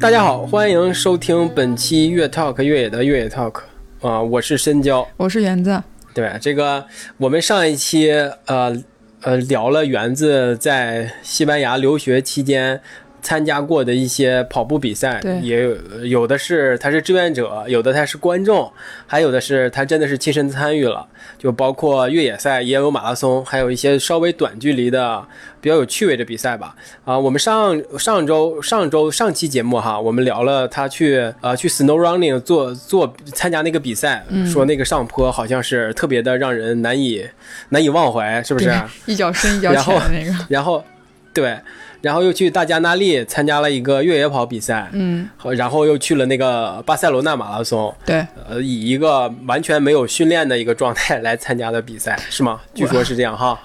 [0.00, 3.62] 大家好，欢迎收听本期越 Talk 越野的越野 Talk
[4.00, 5.06] 啊、我是深交。
[5.16, 5.82] 我是园子，
[6.14, 6.86] 对，这个
[7.16, 8.12] 我们上一期
[8.46, 8.80] 呃
[9.22, 12.80] 呃聊了园子在西班牙留学期间
[13.20, 18.72] 参加过的一些跑步比赛，也有有的是他是志愿者，有的他是观众，
[19.06, 21.06] 还有的是他真的是亲身参与了，
[21.38, 25.24] 就包括越野赛，也有马拉松，还有一些稍微短距离的
[25.60, 26.74] 比较有趣味的比赛吧。
[27.04, 37.28] 啊，我们上上周上周上期节目哈，我们聊了他去呃去 snow running 做做参加那个比赛，说那个上坡好像是特别的让人难以
[37.70, 38.72] 难以忘怀，是不是？
[39.06, 40.84] 一脚深一脚浅的那个，然后，
[41.32, 41.58] 对，
[42.00, 52.60] 然后又去大加那利参加了一个越野跑比赛，嗯，然后又去了那个巴塞罗那马拉松，对，呃，以一个完全没有训练的一个状态来参加的比赛， 是吗？
[52.74, 53.58] 据说是这样哈，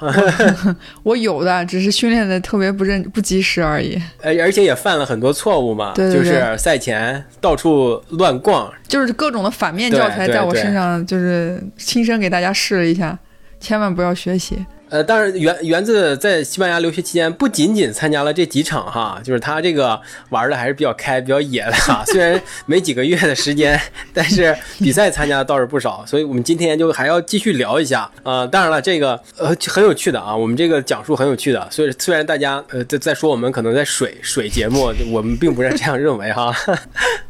[1.03, 6.23] 我有的，只是训练的特别不认不及时而已，而而且也犯了很多错误嘛，对对对。
[6.23, 13.17] 就是赛前到处乱逛，就是各种的反面教材在我身上，就是亲身给大家试了一下，
[13.59, 14.65] 千万不要学习。
[14.94, 19.99] 呃，当然，园园子在西班牙留学期间，不仅仅参加了这几场哈，就是他这个
[20.30, 22.03] 玩的还是比较开、比较野的哈。
[22.05, 23.81] 虽然没几个月的时间，
[24.14, 26.05] 但是比赛参加的倒是不少。
[26.05, 28.08] 所以我们今天就还要继续聊一下。
[28.21, 31.67] 呃，当然了，这个呃很有趣的啊，我们这个讲述很有趣的。
[31.71, 36.55] 所以虽然大家呃在在说我们可能在水水节目，我们并不是这样认为哈。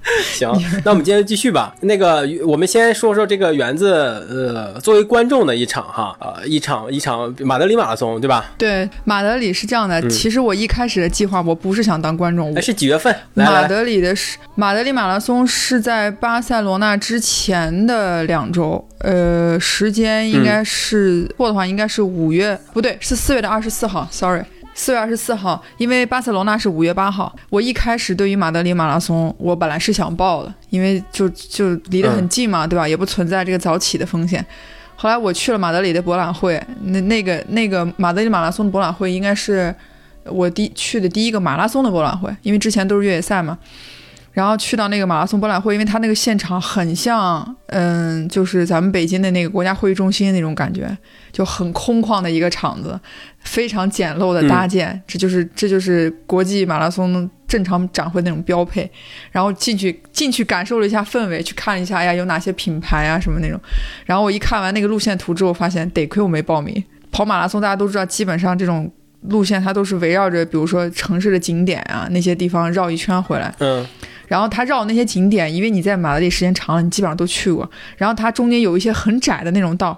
[0.33, 0.51] 行，
[0.83, 1.73] 那我们今天继续吧。
[1.81, 8.51] 那个，我们先说说这个园子，呃，作为观众的一场哈，呃，一场一场马德里马拉松，对吧？
[8.57, 13.15] 对，马德里是这样的，其实我一开始的计划我不是想当观众，是几月份？
[13.35, 24.43] 来来来，马德里的是马德里马拉松是在巴塞罗那之前的两周，呃，时间应该是错的话应该是五月，不对，是四月的二十四号，sorry。
[24.73, 27.33] 四月二十四号，因为巴塞罗那是五月八号。
[27.49, 32.87] 我一开始对于马德里马拉松，我本来是想报的，因为就就离得很近嘛，对吧？
[32.87, 34.43] 也不存在这个早起的风险。
[34.95, 39.73] 后来我去了马德里的博览会，那那个那个马德里马拉松的博览会应该是
[40.25, 43.57] 我第去的第一个马拉松的博览会，因为之前都是越野赛嘛。
[44.33, 50.97] 然后去到那个马拉松博览会，因为它那个现场很像，嗯，就是咱们北京的那个国家会议中心那种感觉，
[51.31, 52.99] 就很空旷的一个场子，
[53.41, 58.89] 非常简陋的搭建，这就是这就是国际马拉松正常展会那种标配。
[59.31, 63.59] 然后进去进去感受了一下氛围，去看了一下，哎呀，有哪些品牌啊什么那种。
[64.03, 66.83] 然后我一看完那个路线图之后，发现得亏我没报名。
[67.11, 68.91] 跑马拉松大家都知道，基本上这种
[69.27, 73.53] 路线它都是围绕着，比如说城市的景点啊那些地方绕一圈回来。
[73.59, 73.85] 嗯
[74.33, 77.69] 然后它绕那些景点，因为你在马德里时间长了，你基本上都去过。
[77.97, 79.95] 然后它中间有一些很窄的那种道，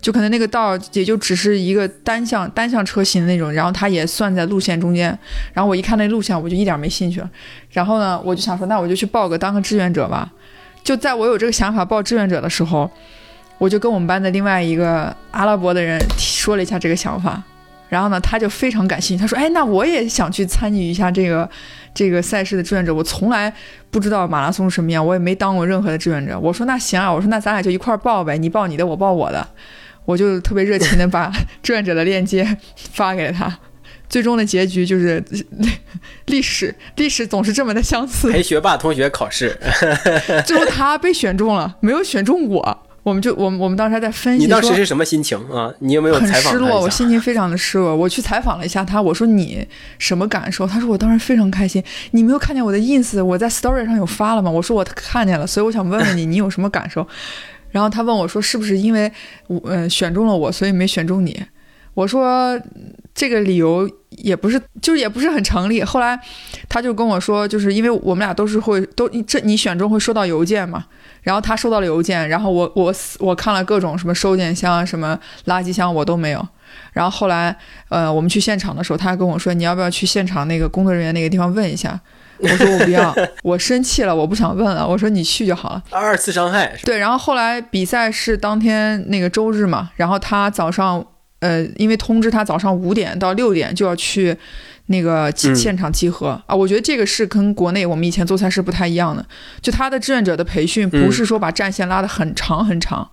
[0.00, 5.06] 就可能那个道也就只是一个单向单向车型的那种，然后它也算在路线中间。
[5.52, 7.28] 然后我一看那路线，我就一点没兴趣了。
[7.72, 10.30] 然后呢，我就想说，那我就去报个当个志愿者吧。
[10.84, 12.88] 就在我有这个想法报志愿者的时候，
[13.58, 17.42] 我就跟我们班的另外一个阿拉伯的人说了一下这个想法。
[17.94, 21.48] 然后呢，他就非常感兴趣，他说：“哎，那我也想去参与一下这个
[21.94, 22.92] 这个赛事的志愿者。
[22.92, 23.54] 我从来
[23.92, 29.46] 不知道马拉松什么样，我也没当过任何的志愿者。”我说：“那行啊，我说那咱俩就一块儿报呗，你报你的，我报我的。”
[30.04, 32.58] 我就特别热情的把 志愿者的链接
[32.92, 33.58] 发给了他。
[34.06, 35.24] 最终的结局就是
[36.26, 38.30] 历史，历史总是这么的相似。
[38.30, 39.58] 陪学霸同学考试，
[40.44, 42.83] 最后他被选中了，没有选中我。
[43.04, 45.72] 我们就我们我们当时还在分析你当时是什么心情啊？
[45.78, 46.90] 你有没有很采访失落，我？
[46.90, 47.94] 心情非常的失落。
[47.94, 49.64] 我去采访了一下他，我说你
[49.98, 50.66] 什么感受？
[50.66, 51.84] 他说我当时非常开心。
[52.12, 54.50] 你没有看见我的 ins，我在 story 上有发了吗？
[54.50, 57.06] 我说我看见了，所以我想问问你， 你有什么感受？
[57.70, 59.12] 然后他问我说是不是因为
[59.48, 61.38] 我呃选中了我，所以没选中你？
[61.92, 62.58] 我说
[63.14, 65.84] 这个理由也不是，就是也不是很成立。
[65.84, 66.18] 后来
[66.68, 70.86] 他就跟我说，就是因为我们俩都是会都这你选中会收到邮件嘛，
[71.24, 76.48] 然后他收到了邮件，然后我我我看了各种什么收件箱、什么垃圾箱，我都没有。
[76.92, 77.54] 然后后来
[77.88, 81.98] 呃我们去现场的时候，他还跟我说，你要不要去现场那个工作人员那个地方问一下？
[82.38, 84.86] 我说我不要， 我生气了，我不想问了。
[84.86, 85.82] 我说你去就好了。
[85.90, 91.02] 二次伤害，对，然后后来比赛是当天那个周日嘛，然后他早上，
[91.38, 94.36] 呃，因为通知他早上五点到六点就要去
[94.86, 99.24] 那个集嗯现场集合、啊，我觉得这个是跟国内我们以前做赛事不太一样的，
[99.62, 103.10] 就他的志愿者的培训不是说把战线拉得很长很长。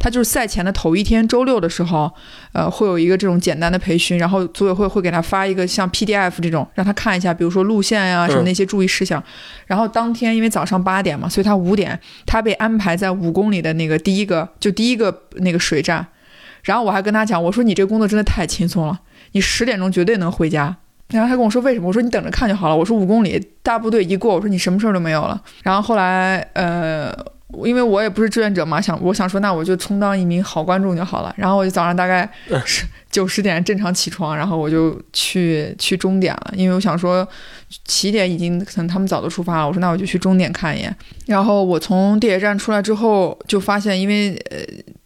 [0.00, 2.12] 他就是赛前的头一天，周六的时候，
[2.52, 9.20] 呃，会有一个这种简单的培训，然后组委会会给他发一个像 PDF 这种，让他看一下，比如说路线呀、什么那些注意事项。
[9.66, 16.06] 然后当天因为早上八点嘛，所以他五点他被安排在五公里的那个第一个就第一个那个水站。
[16.62, 19.00] 然后我还跟他讲，我说你这个工作真的太轻松了，
[19.32, 20.76] 你十点钟绝对能回家。
[21.10, 21.88] 然后他跟我说为什么？
[21.88, 22.76] 我说你等着看就好了。
[22.76, 25.42] 我说五公里大部队一过，我说你什么事儿都没有了。
[25.62, 27.12] 然后后来呃，
[27.64, 31.34] 因为我也不是志愿者嘛，想我想说那我就充当一名好观众就好了。
[31.36, 32.30] 然后我就早上大概
[32.66, 37.26] 是九十点正常起床，然后我就去去终点了，因为我想说
[37.86, 39.66] 起点已经可能他们早都出发了。
[39.66, 40.94] 我说那我就去终点看一眼。
[41.26, 44.58] 然后我从地铁站出来之后，就发现因为呃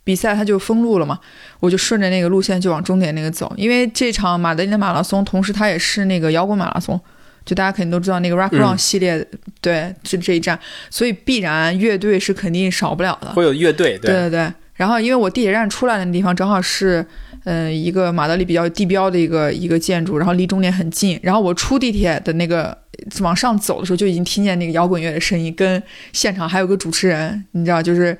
[0.03, 1.17] 比赛它就封路了嘛，
[1.61, 3.53] 我就顺着那个路线就往终点那个走。
[3.57, 7.01] 因为这场马德里的马拉松，同时它也是那个摇滚马拉松，
[7.45, 9.27] 就大家肯定都知道那个 Rock Run 嗯系列，
[9.61, 10.59] 对，是这一站，
[10.91, 13.33] 所以必然乐队是肯定少不了的。
[13.33, 14.53] 会有乐队，对对对。
[14.75, 17.05] 然后因为我地铁站出来的地方正好是，
[17.45, 21.19] 呃，一个马德里比较地标的一个一个建筑，然后离终点很近。
[21.23, 22.77] 然后我出地铁的那个
[23.21, 25.81] 往上走的时候，就已经听见那个摇滚乐的声音，跟
[26.13, 28.17] 现场还有个主持人，你知道，就是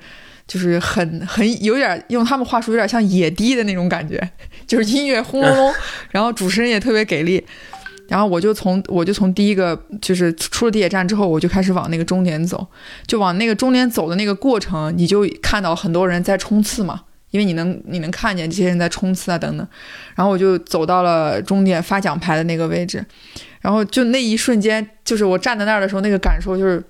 [0.47, 4.21] 就是很很有点用他们话说有点像野迪的那种感觉，
[4.67, 5.73] 就是音乐轰隆隆，
[6.11, 7.43] 然后主持人也特别给力。
[8.13, 12.67] 然后我就从我就从第一个就是出了地铁站之后，我就开始往那个终点走，
[13.07, 17.01] 就往那个终点走的那个过程，你就看到很多人在冲刺嘛，
[17.31, 19.67] 因为你能你能看见这些人在冲刺啊等等。
[20.13, 23.03] 然后我就走到了终点发奖牌的那个位置，
[23.61, 26.83] 然后就那一瞬间，就是我站在那儿的时候，那个感受就是，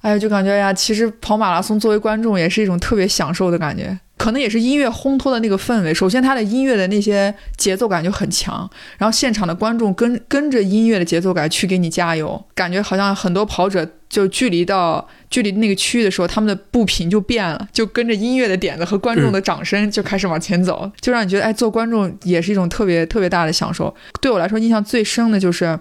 [0.00, 3.96] 哎呀，就感觉呀，其实跑马拉松作为观众也是一种特别享受的感觉。
[4.16, 5.92] 可能也是音乐烘托的那个氛围。
[5.92, 8.68] 首先，它的音乐的那些节奏感就很强，
[8.98, 23.94] 然后现场的观众跟跟着音乐的节奏感去给你加油，感觉好像很多跑者就距离到距离那个区域的时候，他们的步频就变了，就跟着音乐的点子和观众的掌声就开始往前走，就让你觉得，哎，做观众也是一种特别特别大的享受。
[24.20, 25.78] 对我来说，印象最深的就是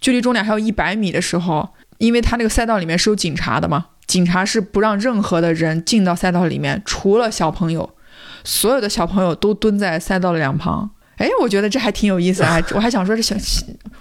[0.00, 1.68] 距离终点还有一百米的时候，
[1.98, 3.86] 因为他那个赛道里面是有警察的嘛。
[4.10, 7.88] 警察是不让任何的人进到赛道里面，除了小朋友，
[8.42, 10.90] 所有的小朋友都蹲在赛道的两旁。
[11.18, 12.58] 哎，我觉得这还挺有意思啊！
[12.74, 13.36] 我还想说这小，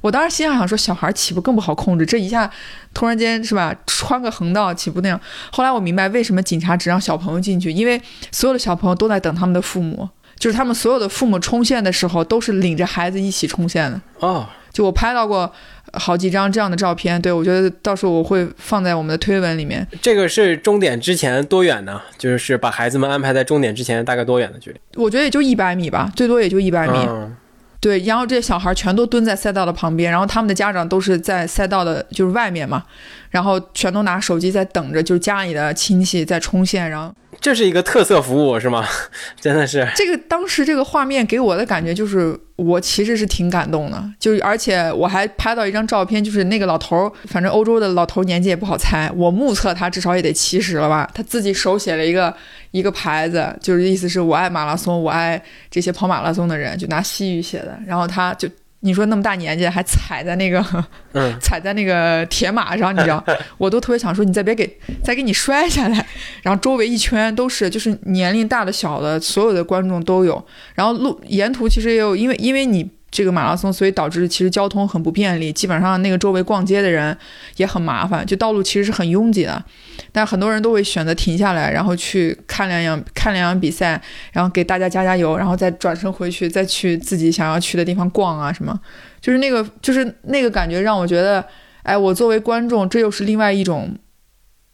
[0.02, 2.50] 我当时心想想说小孩岂不更不好控制，这一下
[2.92, 5.22] 突然间是吧，穿个横道起步那样。
[5.52, 8.02] 后来我明白为什么警察只让小朋友进去，因为
[8.32, 10.10] 所有的小朋友都在等他们的父母，
[10.40, 14.02] 就是他们所有的父母冲线的时候都是领着孩子一起冲线的。
[14.22, 14.48] 哦，
[14.80, 15.52] 就我拍到过
[15.92, 19.86] 好几张这样的照片，对我觉得到时候我会放在我们的推文里面。
[20.02, 22.00] 这个是终点之前多远呢？
[22.18, 24.80] 就是把孩子们安排在终点之前大概多远的距离？
[24.96, 26.98] 我觉得也就一百米吧，最多也就一百米。
[27.10, 27.36] 嗯
[27.82, 32.84] 对，然后这些小孩全都蹲在赛道的旁边，然后他们的家长都是在赛道的就是外面嘛，
[33.30, 38.86] 然后全都拿手机在等着，就是家里的亲戚在冲线，然后这是一个特色服务是吗？
[39.40, 52.36] 真的是，这个当时这个画面给我的感觉就是，我其实是挺感动的，就而且我还拍到一张照片，就是那个老头儿，反正欧洲的老头儿年纪也不好猜，我目测他至少也得七十了吧，他自己手写了一个
[52.72, 58.50] 一个牌子，就是意思是我爱马拉松，我爱这些跑马拉松的人，就拿西语写的，然后他就。
[58.82, 60.64] 你说那么大年纪还踩在那个，
[61.12, 63.24] 嗯， 踩在那个铁马上，你知道，
[63.58, 66.06] 我都特别想说，你再别给，再给你摔下来。
[66.44, 70.42] 然后周围一圈都是，就是年龄大的、小的，所有的观众都有。
[70.76, 77.18] 然后路沿途其实也有，因为因为你这个马拉松，所以导致其实交通很不便利，基本上那个周围逛街的人
[77.58, 79.64] 也很麻烦，就道路其实是很拥挤的。
[80.12, 84.02] 但很多人都会选择停下来，然后去看两样看两样比赛，
[84.32, 88.80] 然后给大家加加油，然后再转身回去，再去自己想要去的地方逛啊什么。
[89.20, 91.46] 就是那个就是那个感觉让我觉得，
[91.84, 93.94] 哎，我作为观众，这又是另外一种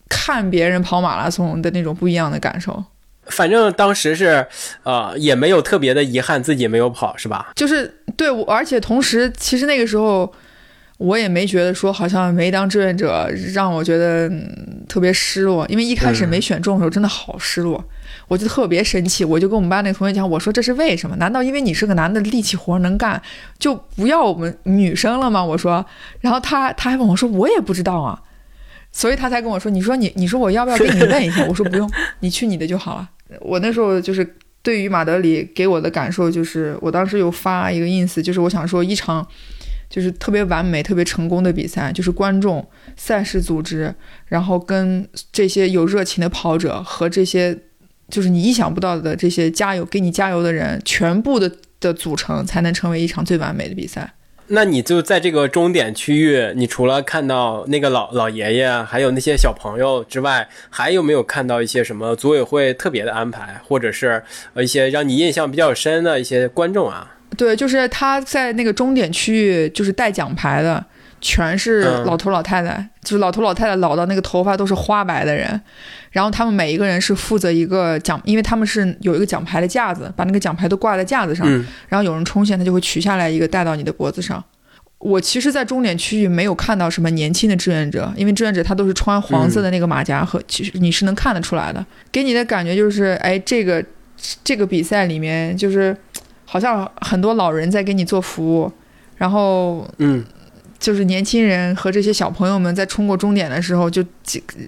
[0.08, 2.84] 看别人跑马拉松的那种不一样的感受。
[3.28, 4.46] 反正当时是，
[4.84, 7.52] 呃，也没有特别的遗憾自己没有跑，是吧？
[7.56, 10.32] 就是对，而且同时，其实那个时候
[10.98, 17.84] 我也没觉得说好像没当志愿者让我觉得、嗯特别失落，因为一开始没选中的时候真的好失落，
[18.28, 21.16] 我就特别生气，我就跟我们班那个同学讲，我说这是为什么？
[21.18, 23.20] 难道因为你是个男的力气活能干，
[23.58, 25.44] 就不要我们女生了吗？
[25.44, 25.84] 我说，
[26.22, 28.22] 然后他他还问我说，我也不知道啊，
[28.92, 31.44] 所以他才跟我说，你说你你说我要不要给你问一下？
[31.46, 33.10] 我说不用，你去你的就好了。
[33.42, 39.28] 我那时候就是对于马德里给我的感受就是，我当时有发一个 ins，就是我想说一场
[39.90, 43.94] 就是特别完美、特别成功的比赛，就是观众、赛事组织，
[44.28, 47.58] 然后跟这些有热情的跑者和这些
[48.10, 54.14] 就是你意想不到的这些加油给你加油的人，全部的的组成，才能成为一场最完美的比赛。
[54.48, 64.22] 那你就在这个终点区域，你除了看到那个老老爷爷，还有那些小朋友之外，还有没有看到一些什么组委会特别的安排，或者是
[64.54, 67.16] 呃一些让你印象比较深的一些观众啊？
[67.36, 70.86] 对，就是他在那个终点区域，就是带奖牌的，
[71.26, 72.06] 全是嗯。
[72.06, 75.60] 老头老太太，就是老头老太太老到那个头发都是花白的人，
[76.12, 81.66] 然后他们每一个人是负责一个奖，因为他们是有一个奖牌的架子，把那个奖牌都挂在架子上，嗯。
[81.90, 84.44] 然后有人冲线，他就会取下来一个戴到你的脖子上。
[85.00, 93.84] 我其实，在终点区域没有看到什么年轻的志愿者，因为志愿者他都是穿黄色的那个马甲和，其实你是能看得出来的，给你的感觉就是，哎，这个
[94.44, 95.96] 这个比赛里面就是
[96.46, 98.72] 好像很多老人在给你做服务，
[99.18, 100.24] 然后嗯
[100.86, 104.06] 就是年轻人和这些小朋友们在冲过终点的时候，就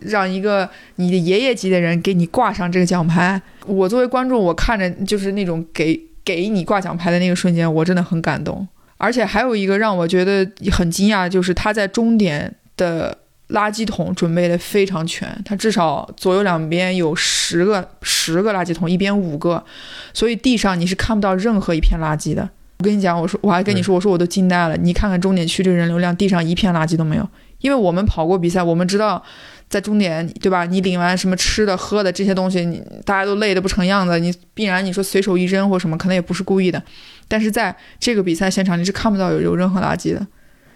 [0.01, 3.39] 让一个你的爷爷级的人给你挂上这个奖牌。
[3.67, 8.67] 我作为观众，我看着就是那种给给你挂奖牌的那个瞬间，我真的很感动。
[8.97, 13.15] 而且还有一个让我觉得很惊讶，就是他在终点的
[13.49, 19.63] 垃圾桶准备的非常全，他至少左右两边有十个十个垃圾桶，一边五个，
[20.15, 22.49] 所以地上你是看不到任何一片垃圾的。
[22.79, 24.77] 我跟你讲，我说我还跟你说，我说我都惊呆了。
[24.77, 27.27] 你看看终点区这个人流量，地上一片垃圾都没有。
[27.59, 29.21] 因为我们跑过比赛，我们知道
[29.67, 30.63] 在终点，对吧？
[30.65, 36.81] 你领完什么吃的、喝的这些东西，你大家都累得不成样子，你必然你说随手一扔或什么，可能也不是故意的。
[37.27, 40.27] 但是在这个比赛现场，你是看不到有有任何垃圾的。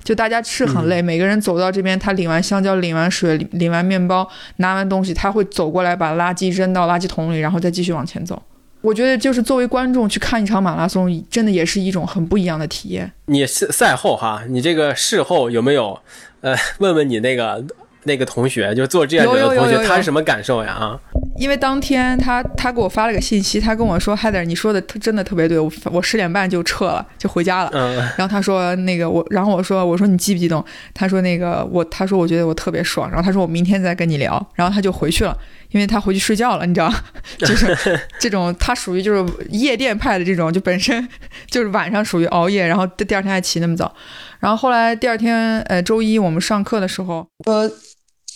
[0.04, 8.42] 就大家是很累，每个人走到这边，他领完香蕉、领完水、领领完面包、拿完东西，他会走过来把垃圾扔到垃圾桶里，然后再继续往前走。
[8.82, 13.12] 我觉得就是作为观众去看一场马拉松，真的也是一种很不一样的体验。
[13.26, 16.00] 你赛赛后哈，你这个事后有没有
[16.42, 17.64] 呃问问你那个
[18.04, 20.72] 那个同学，就做志愿者的同学，有有有有有他是什么感受呀？
[20.72, 21.00] 啊，
[21.38, 30.64] 因为当天他他给我发了个信息，他跟我说：“Heather，你说的特真的特别对，我我十点半就撤了，就回家了。”嗯然后他说那个我，然后我说我说你激不激动？
[30.94, 33.10] 他说那个我他说我觉得我特别爽。
[33.10, 34.32] 然后他说我明天再跟你聊。
[34.56, 35.38] 然后他就回去了，
[35.70, 36.92] 因为他回去睡觉了，你知道，
[37.40, 37.76] 就是
[38.20, 41.08] 这种他属于就是夜店派的这种，就本身
[41.50, 43.94] 就是晚上属于熬夜，然后第二天还起那么早。
[44.40, 47.70] 然后后来第二天呃周一我们上课的时候，呃。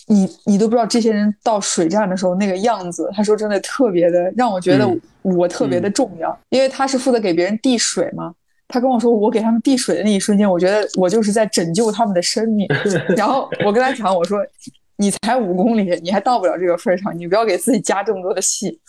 [0.08, 8.34] 你你都不知道这些人到水站的时候那个样子，他说真的特别的让我觉得嗯我特别的重要，因为他是负责给别人递水嘛。
[8.68, 12.68] 他跟我说，我给他们递水的那一瞬间，我觉得我就是在拯救他们的生命。
[13.16, 14.40] 然后我跟他讲，我说
[14.98, 18.80] 你才五公里，你还到不了这个份儿上，你不要给自己加这么多的戏。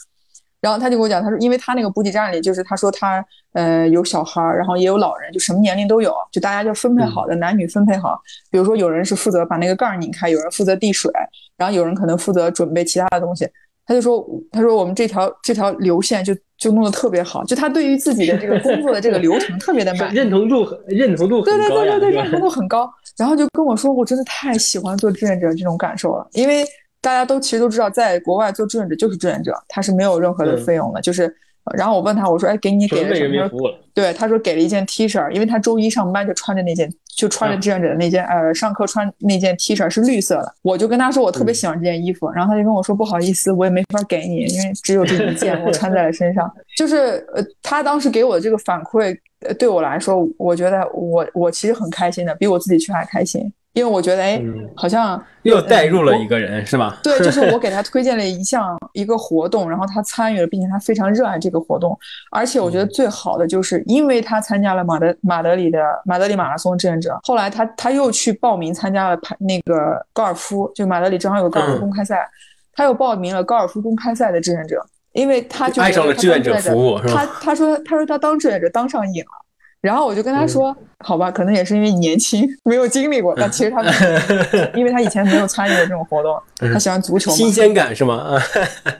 [0.66, 8.20] 然后他就跟我讲，他说，因为他那个补给站里，就是他说他呃有小孩儿，然后也有老人，就什么年龄都有，就大家就分配好的，男女分配好。
[8.50, 11.08] 比如说有人是负责把那个盖儿拧开，有人负责递水，
[11.56, 13.48] 然后有人可能负责准备其他的东西。
[13.86, 20.16] 他就说，他说我们这条这条流线就就弄得特别好，就他对于自己的这个工作的这个流程特别的 满意。
[20.16, 22.92] 认同度很认同度对对很高呀，对对对，认同度很高。
[23.16, 26.64] 然后就跟我说，我真的太喜欢做志愿者这种感受了，因为
[27.06, 31.00] 大家都其实都知道，在国外做志愿者就是志愿者，他是没有任何的嗯费用的。
[31.00, 31.32] 就是，
[31.76, 33.48] 然后我问他，我说，哎，给你给了什么？
[33.94, 40.52] 对，他说给了一件 T 恤，因为他周一上班就穿着那件，就穿着嗯志愿者的那件，呃，上课穿那件 T 恤是绿色的。
[40.62, 46.50] 我就跟他说我特别喜欢这件衣服，然后他就跟我说不好意思，我也没法给你，因为只有这一件我穿在了身上。
[46.76, 56.98] 就是呃，他当时给我的这个反馈，呃，对我来说，我觉得我我其实很开心的，比我自己去还开心，因为我觉得哎，嗯好像又带入了一个人，是吧？
[57.02, 61.96] 对，就是我给他 推荐了一项一个活动，然后他参与了，并且他非常热爱这个活动。
[62.30, 72.26] 而且我觉得最好的就是，因为他参加了马德马德里的马德里马拉松志愿者，后来他他又去报名参加了排那个高尔夫，就马德里正好有高尔夫嗯公开赛，
[72.72, 79.45] 他又报名了高尔夫公开赛的志愿者，因为他就爱上了志愿者服务他他说他说他当志愿者当上瘾了。
[79.86, 83.34] 然后我就跟他说：“嗯好吧，可能也是因为你年轻， 没有经历过。
[83.36, 83.82] 但其实他，
[84.74, 86.34] 因为他以前没有参与过这种活动，
[86.72, 88.14] 他喜欢足球，新鲜感是吗？
[88.16, 88.42] 啊，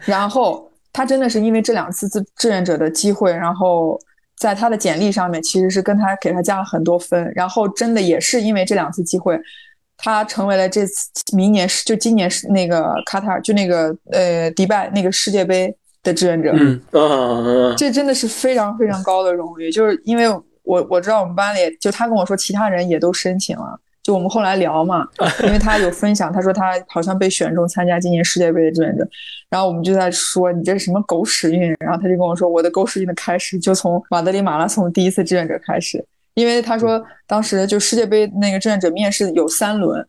[0.04, 3.98] 然后他真的是因为这两次志志愿者的机会，然后
[4.36, 9.40] 在他的简历上面其实是跟他给他加了很多分，然后真的也是因为这两次机会，
[9.96, 20.24] 他成为了这次明年是就今年是那个卡塔尔就那个呃迪拜那个世界杯的志愿者，嗯啊，这真的是非常非常高的荣誉，就是因为
[20.66, 23.80] 我我知道我们班里就他跟我说其他人也都申请了。
[24.02, 25.04] 就我们后来聊嘛，
[25.42, 29.04] 因为他有分享，他说他好像被选中参加今年世界杯的志愿者，
[29.50, 36.04] 然后我们就在说你这是什么狗屎运，然后他就跟我说我的狗屎运的开始就从马德里马拉松第一次志愿者开始，
[36.34, 40.06] 因为他说当时就世界杯那个志愿者面试有三轮，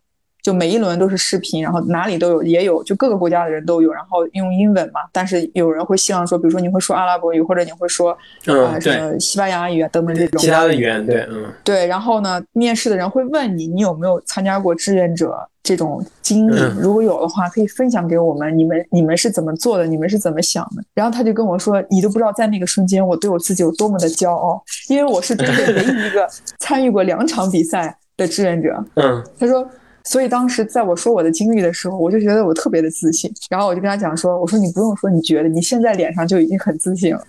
[0.47, 8.11] 就每一轮都是视频，然后哪里都有，也有就各个国家的人都有，然后用英文嘛，但是有人会希望说，比如说你会说阿拉伯语，或者你会说
[8.45, 16.57] 啊、什么西班牙语啊等等这种其他的语言，对，嗯，对，然后呢，面试的人会问你，你有没有参加过志愿者这种经历？
[16.57, 18.57] 嗯如果有的话，可以分享给我们。
[18.57, 19.85] 你们你们是怎么做的？
[19.85, 20.81] 你们是怎么想的？
[20.93, 26.25] 然后他就跟我说，你都不知道在那个瞬间，我对我自己有多么的骄傲，因为我是中间唯一一个
[26.59, 28.81] 参与过两场比赛的志愿者。
[28.95, 29.69] 嗯他说，
[30.07, 33.29] 所以当时在我说我的经历的时候，我就觉得我特别的自信。
[33.49, 37.21] 然后我就跟他讲说，我说你不用说你觉得，你现在脸上就已经很自信了。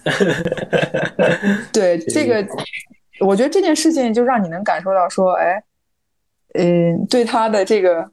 [1.73, 2.47] 对这个，
[3.21, 5.61] 我觉得这件事情就让你能感受到说，哎，
[6.55, 8.09] 嗯，对他的这个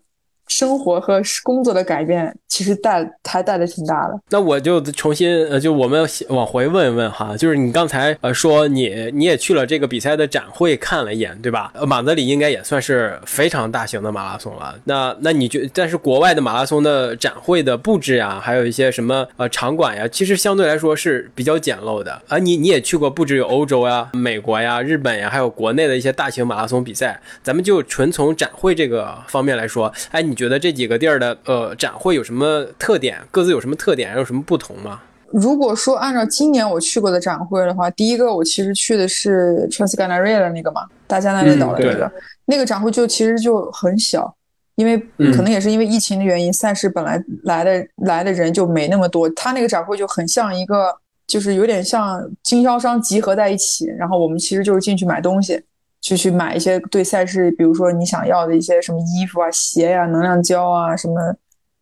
[0.48, 4.20] 生活和工作的改变，其实带还带的挺大的。
[4.30, 11.72] 那我就重新呃，就我们往回问一问哈，就是你刚才呃说你你也去了这个比赛的展会看了一眼，对吧？
[11.74, 14.76] 呃马德里应该也算是非常大型的马拉松了。
[14.86, 22.38] 那那你觉，但是国外的马拉松的展会的布置呀，还有一些什么呃场馆呀，其实相对来说是比较简陋的啊。
[22.38, 27.20] 你你也去过，不只有欧洲呀、美国呀、日本呀，还有国内的一些大型马拉松比赛。
[27.42, 33.18] 咱们就纯从展会这个方面来说，哎，你觉得这几个地儿的呃展会有什么特点？
[33.32, 34.16] 各自有什么特点？
[34.18, 35.02] 有什么不同吗？
[35.32, 42.12] 如果说按照今年我去过的展会的话，第一个我其实去的是 Transcanaria 的那个嘛，大加那利岛的那个，
[42.46, 44.34] 那个展会就其实就很小，
[44.76, 44.98] 因为
[45.34, 50.96] 可能也是因为疫情的原因，赛事本来来的来的人就没那么多，他那个展会就很像一个，
[51.28, 55.62] 就是有点像经销商集合在一起，然后我们其实就是进去买东西，
[56.06, 61.16] 去去买一些对赛事，比如说你想要的一些什么衣服啊、鞋呀、能量胶啊什么。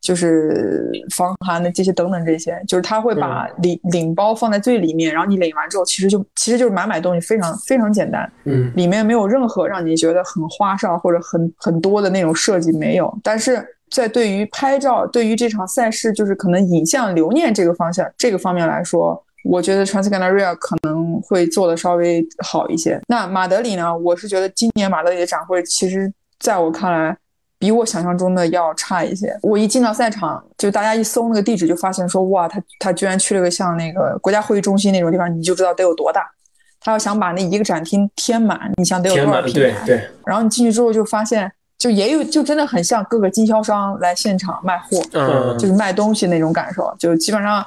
[0.04, 13.18] 就是防寒的这些等等这些，就是他会把领领包放在最里面，然后你领完之后，其实就其实就是买买东西，非常非常简单，嗯，里面没有任何让你觉得很花哨或者很很多的那种设计没有。
[13.24, 23.00] 但是在对于拍照，对于这场赛事，就是可能影像留念这个方向这个方面来说，我觉得 Transcanaria 可能会做的稍微好一些。
[23.08, 23.96] 那马德里呢？
[23.98, 27.18] 我是觉得今年马德里的展会，其实在我看来。
[27.60, 29.34] 比我想象中的要差一些。
[29.42, 36.30] 我一进到赛场，就大家一搜那个地址，就发现说，哇，他他居然去了个像那个国家会议中心那种地方，你就知道得有多大。
[36.82, 39.60] 他要想把那一个展厅填满，你想得有多少平台？
[39.62, 40.10] 对对。
[40.26, 46.94] 然后你进去之后就发现，就也有，就真的很像各个经销商来现场卖货，嗯，就是卖东西那种感受。
[47.00, 47.66] 就基本上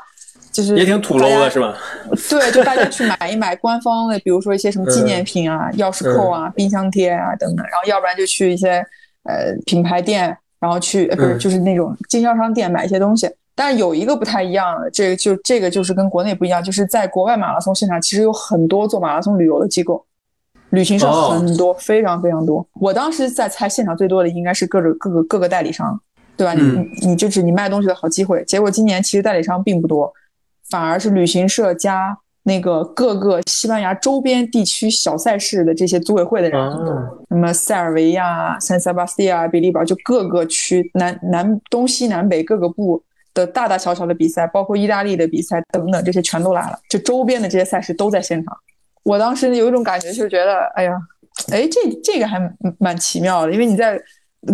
[0.56, 1.76] 就是也挺土楼的是吧？
[2.30, 7.64] 对，就大家去买一买官方的，比如说一些什么纪念品啊、钥匙扣啊、冰箱贴啊等等。
[7.66, 8.84] 然后要不然就去一些。
[9.28, 20.06] 呃，品牌店，然后去不是就是那种经销商店买一些东西，但是有一个不太一样的，这个就这个就是跟国内不一样，就是在国外马拉松现场其实有很多做马拉松旅游的机构，
[20.70, 22.64] 旅行社很多，非常非常多。
[22.74, 26.00] 我当时在猜现场最多的应该是各种各个各个代理商，
[26.36, 26.54] 对吧？
[26.54, 28.44] 你你就是你卖东西的好机会。
[28.44, 30.14] 结果今年其实代理商并不多，
[30.70, 32.18] 反而是旅行社加。
[32.48, 36.72] 那个各个西班牙周边地区小赛事的这些组委会的人，
[37.28, 43.02] 什么塞尔维亚、圣塞巴斯蒂亚、比利堡，就各个区南南东西南北各个部
[43.34, 46.78] 的大大小小的比赛，包括意大利的比赛等等，这些全都来了。
[46.88, 48.56] 就周边的这些赛事都在现场。
[49.02, 50.92] 我当时有一种感觉，就是觉得，哎呀，
[51.50, 52.40] 哎，这这个还
[52.78, 54.00] 蛮奇妙的，因为你在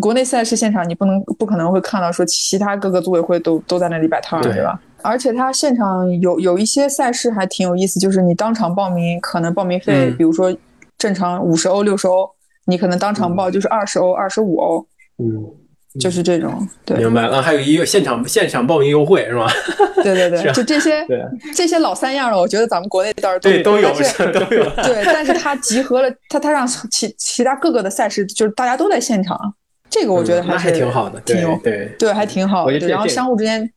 [0.01, 4.81] 国内赛事现场，你不能不可能会看到说其他各个组委会都都在那里摆摊，对吧？
[5.03, 10.57] 而且他现场有有一些赛事还挺有意思，就是你当场报名，可能报名费，比如说
[10.97, 12.29] 正常五十欧、六十欧，
[12.67, 14.87] 你可能当场报就是二十欧、二十五欧，
[15.19, 15.45] 嗯，
[16.01, 16.67] 就是这种。
[16.85, 17.43] 对，明白了。
[17.43, 19.49] 还有一个现场现场报名优惠是吧？
[20.03, 21.05] 对对对， 就这些
[21.55, 23.91] 这些老三样了，我觉得咱们国内倒是都有，都有，
[24.33, 24.65] 都有。
[24.85, 29.37] 对，但是他集合了，他他让其其他各个的赛事，就是大家都在现场，
[29.93, 32.79] 这个我觉得还是挺好的，挺有对对，还挺好的。
[32.89, 33.71] 然后相互之间。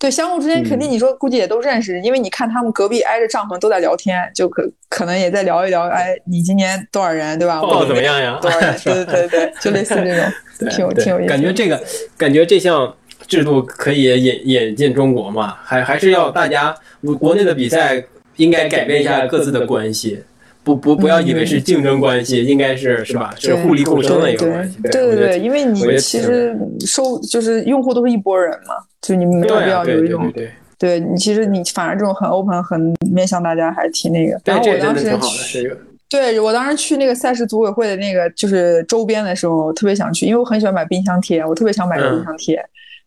[0.00, 7.60] 对，相互之间肯定你说估计也都认识，因为你看他们隔壁挨着帐篷都在聊天，就可可能也在聊一聊，哎，你今年多少人，对吧？
[7.60, 8.38] 报的怎么样呀？
[8.40, 8.74] 多少人？
[8.82, 10.24] 对对对对，就类似这种，
[10.70, 11.28] 挺有挺有意思。
[11.28, 11.78] 感觉这个，
[12.16, 15.58] 感觉这项制度可以引引进中国嘛？
[15.62, 16.74] 还还是要大家
[17.18, 18.02] 国内的比赛
[18.36, 20.24] 应该改变一下各自的关系。
[20.62, 23.34] 不不不要以为是竞争关系，应该是是吧？
[23.38, 24.78] 是互利共生的一个关系。
[24.82, 30.32] 对对对，因为你其实收就是用户都是一波人嘛，就你没有必要有一种
[30.78, 34.40] 对你其实你反而这种很 open 很面向大家还挺那个。
[34.44, 35.76] 然后我当时去，
[36.08, 42.58] 对我当时去那个赛事组委会的那个就是周边的时候，特别想去，因为我很喜欢买冰箱贴，我特别想买个冰箱贴。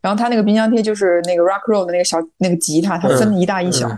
[0.01, 3.89] 然后他那个冰箱贴就是那个 Rock Roll 的那个小那个吉他，它分的一大一小。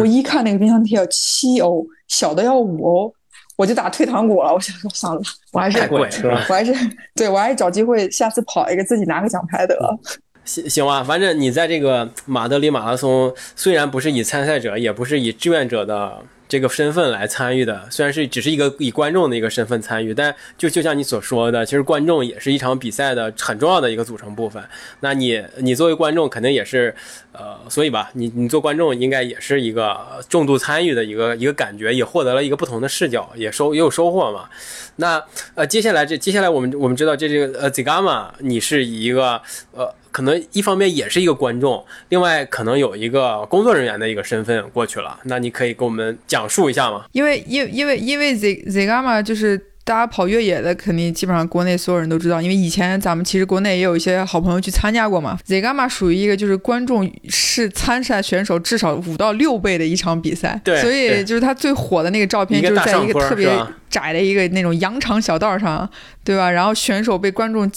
[0.00, 3.12] 我一看那个冰箱贴要七欧，小的要五欧，
[3.56, 4.52] 我就打退堂鼓了。
[4.52, 5.20] 我想说算了，
[5.52, 6.72] 我还是我还是
[7.14, 9.98] 对我还是找机会下次跑一个自己拿个奖牌得了。
[10.44, 24.62] 行行吧，反正你在这个马德里马拉松，虽然不是以参赛者，也不是以志愿者的这个身份来参与的，虽然是只是一个以观众的一个身份参与，但就就像你所说的，其实观众也是一场比赛的很重要的一个组成部分。
[25.00, 26.94] 那你你作为观众肯定也是，
[27.32, 34.48] 呃，所以吧，你你做观众应该也是一个重度参与的一个一个感觉，也获得了一个不同的视角，也收也有收获嘛。
[34.96, 35.22] 那
[35.54, 39.40] 呃，接下来这接下来我们我们知道这这个呃 Zigama，你是一个
[39.72, 39.92] 呃。
[40.16, 45.20] 可能一方面也是一个观众，另外可能有一个工作人员的一个身份过去了。
[45.24, 47.04] 那你可以给我们讲述一下吗？
[47.12, 52.40] 因为因因为因为 Z Zigama 就是大家跑越野的，肯定基本上国内所有人都知道。
[52.40, 55.38] 因为以前咱们其实国内也有一些好朋友去参加过嘛。
[55.46, 63.54] Zigama 属于一个就是观众是参赛选手至少五到六倍的一场比赛，对，所以就是他最火的那个照片就是在一个特别
[63.90, 65.86] 窄的一个那种羊肠小道上，
[66.24, 66.50] 对吧？
[66.50, 67.70] 然后选手被观众。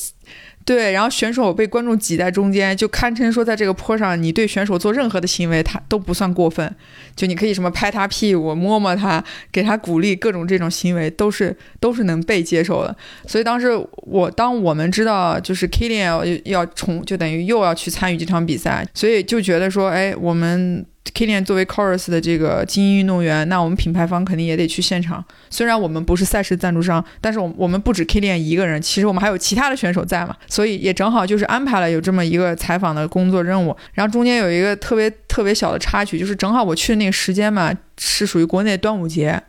[0.69, 6.75] 对，然后选手被观众挤在中间，就堪称说，在这个坡上，你对选手做任何的行为，他都不算过分。
[7.15, 12.95] 就你可以什么拍他屁股、摸摸他、给他鼓励，各种这种行为都是都是能被接受的。
[13.25, 13.71] 所以当时
[14.03, 20.86] 我当我们知道就是 Kilian 要重，就等于又要去参与这场比赛，所以就觉得说，哎，我们。
[21.14, 25.24] Kilian 作为 Chorus 的这个精英运动员，那我们品牌方肯定也得去现场。
[25.50, 33.76] 虽然我们不是赛事赞助商，但是我我们不止 Kilian 一个人，其实我们还有其他的选手在嘛，所以也正好就是安排了有这么一个采访的工作任务。
[33.94, 39.42] 然后中间有一个特别特别小的插曲，就是正好我去的那个时间嘛，是属于国内端午节，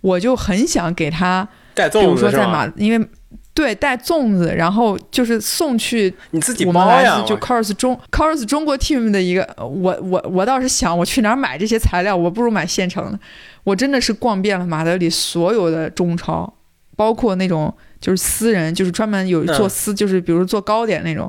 [0.00, 3.08] 我就很想给他，比如说在马，因为。
[3.58, 7.20] 对，带粽子，然后就是送去你自己包呀。
[7.26, 12.16] 就 Cars 中 Cars 中国 team 的一个，我我我倒是想，我去哪儿买这些材料？
[12.16, 13.18] 我不如买现成的。
[13.64, 16.54] 我真的是逛遍了马德里所有的中超，
[16.94, 21.28] 包括那种就是私人，就是专门有做私，就是比如做糕点那种。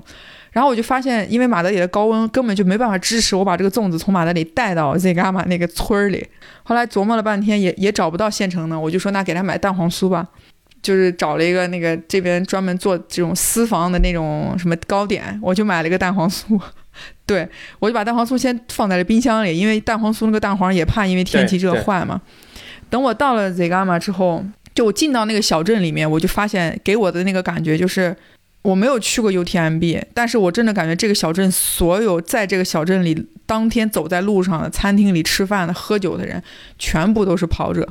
[0.51, 6.23] 然后我就发现，因为马德里的高温根本就没办法支持我把这个粽子从马德里带到 Zigama 那个村儿里。
[6.61, 10.27] 后来琢磨了半天，也也找不到现成的，我就说那给他买蛋黄酥吧。
[10.81, 16.59] 就是找了一个那个这边专门做这种私房的那种什么糕点，我就买了一个蛋黄酥，
[17.25, 17.47] 对
[17.79, 22.21] 我就把蛋黄酥先放在了冰箱里，因为蛋黄酥那个蛋黄也怕因为天气热坏嘛。
[22.89, 28.15] 等我到了 Zegama 之后，就我进到那个小镇里面，我就发现给我的那个感觉就是
[28.61, 36.41] 我没有去过 UTMB，但是我真的感觉这个小镇所有在这个小镇里当天走在路上的餐厅里吃饭的、喝酒的人，
[36.77, 37.87] 全部都是跑者。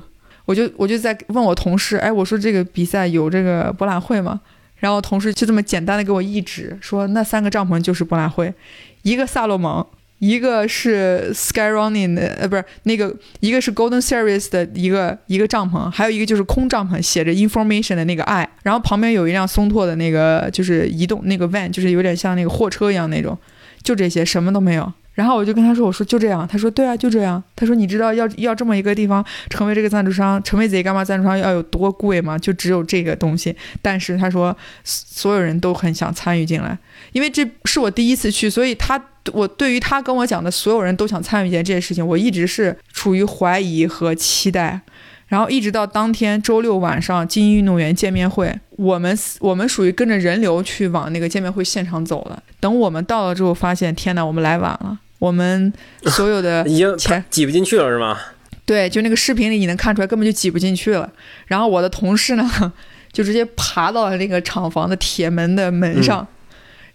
[0.48, 4.40] 我就我就在问我同事，哎，我说这个比赛有这个博览会吗？
[4.76, 8.54] 然后同事就这么简单的给我一指，说那三个帐篷就是博览会，
[9.02, 9.86] 一个萨洛蒙，
[10.20, 23.36] 一个是 Sky Running 的，呃，不是那个，一个是 Golden Series 的一个一个帐篷，还有一个就是空帐篷，写着 Information 的那个 I，然后旁边有一辆松拓的那个就是移动那个 van，就是有点像那个货车一样那种，
[23.82, 24.90] 就这些，什么都没有。
[25.18, 32.38] 然后我就跟他说：“我说就这样。”他说：“对啊，就这样。”他说：“你知道要要这么一个地方成为这个赞助商，成为 Z 干嘛赞助商要有多贵吗？
[32.38, 33.56] 就只有这个东西。
[33.82, 36.78] 但是他说所有人都很想参与进来，
[37.10, 39.02] 因为这是我第一次去，所以他
[39.32, 44.80] 我对于他跟我讲的所有人都想参与进这件事情，我一直是处于怀疑和期待。”
[45.26, 52.42] 然后一直到当天周六晚上精英运动员见面会，我们我们属于跟着人流去往那个见面会现场走了。
[52.60, 54.98] 等我们到了之后，发现天哪，我们来晚了。
[55.18, 55.72] 我们
[56.06, 58.18] 所有的 已经钱挤不进去了，是吗？
[58.64, 61.10] 对，就那个视频里你能看出来，根本就挤不进去了。
[61.46, 62.72] 然后我的同事呢，
[63.10, 66.26] 就直接爬到了那个厂房的铁门的门上，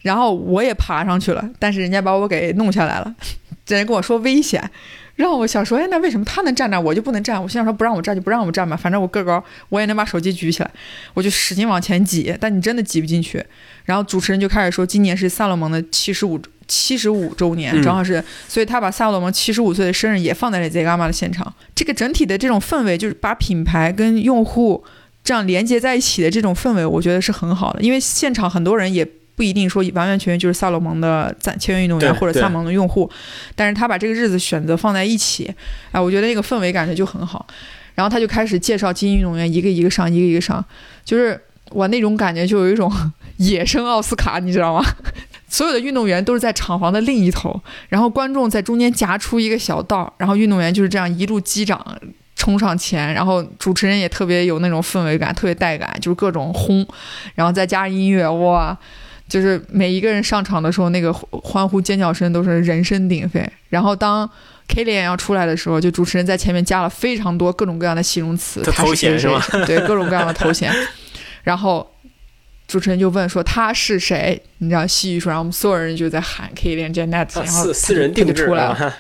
[0.02, 3.16] 然后我也爬上去了，但是人家把我给弄下来了，
[3.68, 4.70] 人家跟我说危险。
[5.16, 7.42] 让我想说，哎，那为什么他能站那，我就不能站？
[7.42, 10.72] 我心想说，不让我站就不让我站吧，反正我个高，我也能把手机举起来，
[11.14, 12.36] 我就使劲往前挤。
[12.40, 13.46] 但你真的挤不进去。
[13.86, 21.54] 然后主持人就开始说，今年是萨洛蒙的七十五七十五周年，正好是，所以他把萨洛蒙七十五岁的生日也放在了 Zigama 的现场。
[21.76, 24.84] 这个整体的这种氛围，就是把品牌跟用户
[25.24, 27.82] 这样连接在一起的这种氛围，我觉得是很好的。
[27.82, 29.08] 因为现场很多人也。
[29.36, 33.10] 不一定说完完全全就是萨洛蒙的赞签约运动员或者萨蒙的用户，
[33.56, 35.54] 但是他把这个日子选择放在一起，
[35.92, 37.46] 哎，我觉得那个氛围感觉就很好。
[37.96, 40.64] 然后他就开始介绍精英运动员一个一个上，一个一个上，
[41.06, 42.92] 就是我那种感觉就有一种
[43.38, 44.84] 野生奥斯卡，你知道吗？
[45.48, 51.80] 所有的运动员都是在厂房的另一头，然后观众在中间夹出一个小道，然后运动员就是这样一路击掌
[52.36, 56.84] 冲上前，然后主持人也特别有那种氛围感，特别带感，就是各种轰，
[57.36, 58.76] 然后再加上音乐，哇！
[59.34, 63.44] 就是每一个人上场的时候，那个欢呼尖叫声都是人声鼎沸。
[63.68, 64.30] 然后当
[64.70, 69.42] Kilian 要出来的时候，就主持人在前面加了非常多各种各样的形容词，他头衔是吗？
[69.66, 70.72] 对，各种各样的头衔。
[71.42, 71.92] 然后
[72.68, 74.40] 主持人就问说他是谁？
[74.60, 78.94] 你知道细雨说，然后我们所有人就在喊 K 连 Janet，然后私人定制出来了，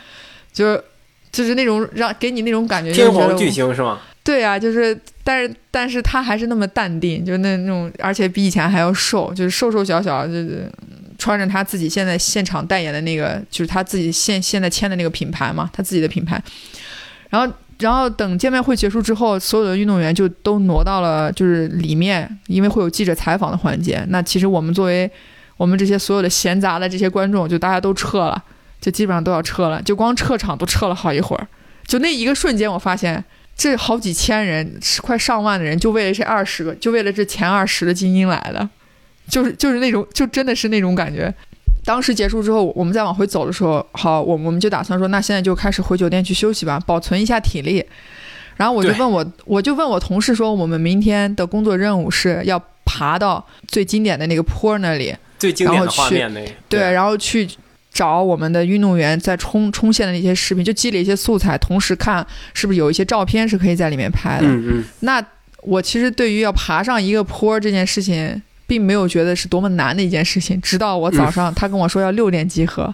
[0.51, 0.83] 就是
[1.31, 4.01] 就是那种让给你那种感觉，天是巨星是吗？
[4.23, 10.71] 对啊，就是，但是但是他还是那么淡定，就是那那种，而且比以前还要瘦，就是瘦瘦小小，就是
[11.17, 16.41] 穿着他自己现在现场代言的那个，就是他自己现现在签的那个品牌嘛，他自己的品牌。
[17.29, 24.05] 然后然后等见面会结束之后，所有的运动员就都挪到了就是里面，因为会有记者采访的环节。
[24.07, 25.11] 那其实我们作为
[25.57, 28.41] 我们这些所有的闲杂的这些观众，就大家都撤了，
[28.79, 31.45] 就基本上都要撤了，就光撤场都撤了好一会儿。
[31.85, 33.21] 就那一个瞬间，我发现。
[33.55, 38.67] 这好几千人，快上万的人，就为了这二十个，就为了这前二十的精英来的，
[39.29, 41.33] 就是就是那种，就真的是那种感觉。
[41.85, 47.85] 当时结束之后，我们再往回走的时候，好，我我们就打算说，那现在就开始回酒店去休息吧，保存一下体力。
[48.55, 57.47] 然后我就问我，我就问我同事说，我们明天的工作任务是要爬到最经典的那个坡那里，最经典的画面那个，对，然后去
[57.93, 64.47] 找我们的运动员在冲冲线的那些视频，就积累一些素材，同时看是不是有一些照片是可以在里面拍的。
[64.47, 65.23] 嗯嗯，那
[65.61, 70.59] 我其实对于要爬上一个坡这件事情，并没有觉得是多么难的一件事情。
[70.59, 72.93] 直到我早上他跟我说要六点集合，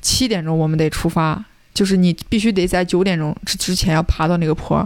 [0.00, 4.76] 七点钟我们得出发，就是你必须得在九点钟之之前要爬到那个坡。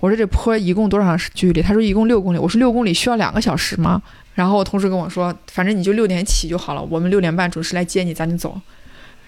[0.00, 1.60] 我说这坡一共多长时距离？
[1.60, 2.38] 他说一共六公里。
[2.38, 4.00] 我说六公里需要两个小时吗？
[4.34, 8.58] 然后我同事跟我说，反正你就六点起就好了，我们六点半准时来接你，咱就走。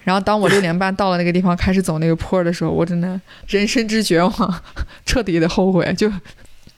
[0.05, 4.61] 然后当我六点半到了那个地方，开始走那个坡的时候，我真的人生之绝望，
[5.05, 5.93] 彻底的后悔。
[5.97, 6.09] 就，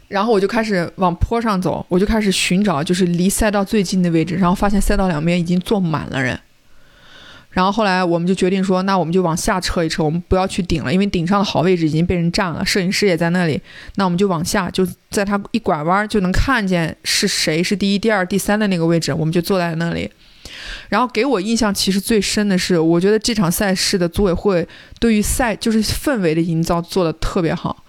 [0.08, 6.40] 然后我就开始往坡上走，我就开始寻找就是离赛道最近的位置，然后发现赛道两边已经坐满了人。
[7.50, 13.60] 然后后来我们就决定说，那我们就往下撤一撤，我们不要去顶了，因为顶上的好位置已经被人占了，摄影师也在那里。
[13.96, 20.10] 那我们就往下，就在他一拐弯就能看见是谁是第一、第二、第三的那个位置，我们就坐在那里。
[20.90, 24.68] 然后给我印象其实最深的是，我觉得这场赛事的组委会
[25.00, 27.84] 对于赛就是氛围的营造做得特别好。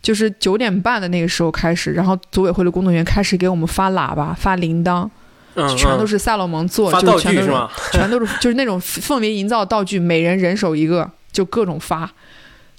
[0.00, 5.08] 就是九点半的那个时候开始，然后组委会的工作人员开始给我们发喇叭、发铃铛，
[5.54, 7.68] 嗯，嗯全都是萨洛蒙做，就全都是具是吗？
[7.92, 12.08] 全都是 就是那种氛围营造道具，每人人手一个，就各种发，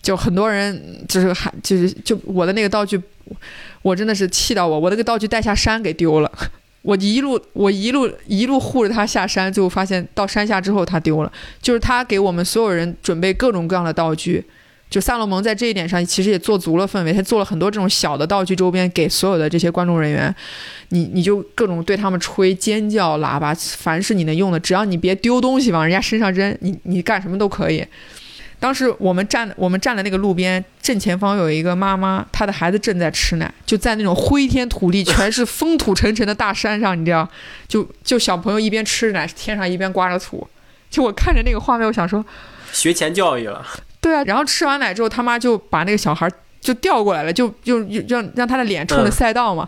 [0.01, 2.99] 就很多人就是还就是就我的那个道具，
[3.81, 6.31] 我真的是气到我，我那个道具带下山给丢了。
[6.81, 11.31] 我一路我一路一路护着他下山，最后发现到山下之后他丢了。
[11.61, 14.43] 就是他给我们所有人准备各种各样的道具，
[14.89, 20.33] 就萨洛蒙在这一点上其实也做足了氛围，他做了很多这种小的道具周边给所有的这些观众人员，
[20.89, 27.85] 你你就各种对他们吹尖叫喇叭，凡是你能用的，只要你别丢东西往人家身上扔，你你干什么都可以。
[28.59, 37.27] 当时我们站我们站的那个路边正前方有一个妈妈，她的孩子正在吃奶，就在那种灰天土地、全是风土沉沉的大山上，你知道，
[37.67, 40.47] 就就小朋友一边吃奶，天上一边刮着土。
[40.89, 42.25] 就我看着那个画面，我想说，
[42.73, 43.65] 学前教育了，
[44.01, 46.29] 对啊，然后吃完奶之后，他妈就把那个小孩
[46.61, 49.67] 就调过来了，就就就让让他的脸冲着嗯赛道嘛，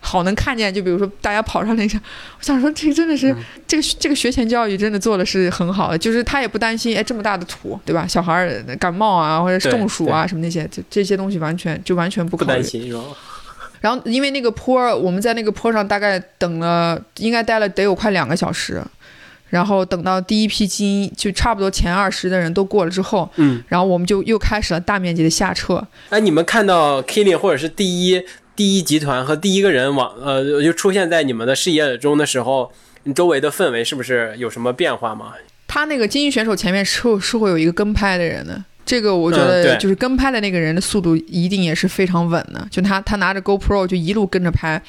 [0.00, 0.72] 好能看见。
[0.72, 2.00] 就比如说大家跑上那上，
[2.38, 8.06] 我想说这个真的是、嗯这个这个学前教育真的做的是很好的，就是他也不担心哎这么大的土，对吧？
[8.06, 12.64] 小孩儿感冒啊或者是中暑啊什么那些，就这些东西完全就完全不不考虑担。
[12.64, 13.02] 心是吧？
[13.80, 18.82] 然后因为那个坡儿，我们在那个坡上大概等了，应该待了得有快两个小时。
[19.52, 25.86] 然后等到第一批精英，就差不多前二十的人都过了之后，嗯，然后我们就又开始了大面积的下撤。
[26.08, 28.24] 哎，你们看到 Killing 或者是第一
[28.56, 35.34] 第一集团和第一个人往呃就出现在你们的视野中的时候，你周围的氛围是不是有什么变化吗？
[35.68, 44.82] 他那个精英选手前面是会是会有一个跟拍的人的，这个我觉嗯得就是跟拍的那个人的速度一定也是非常稳的，就他他拿着 GoPro 就一路跟着拍，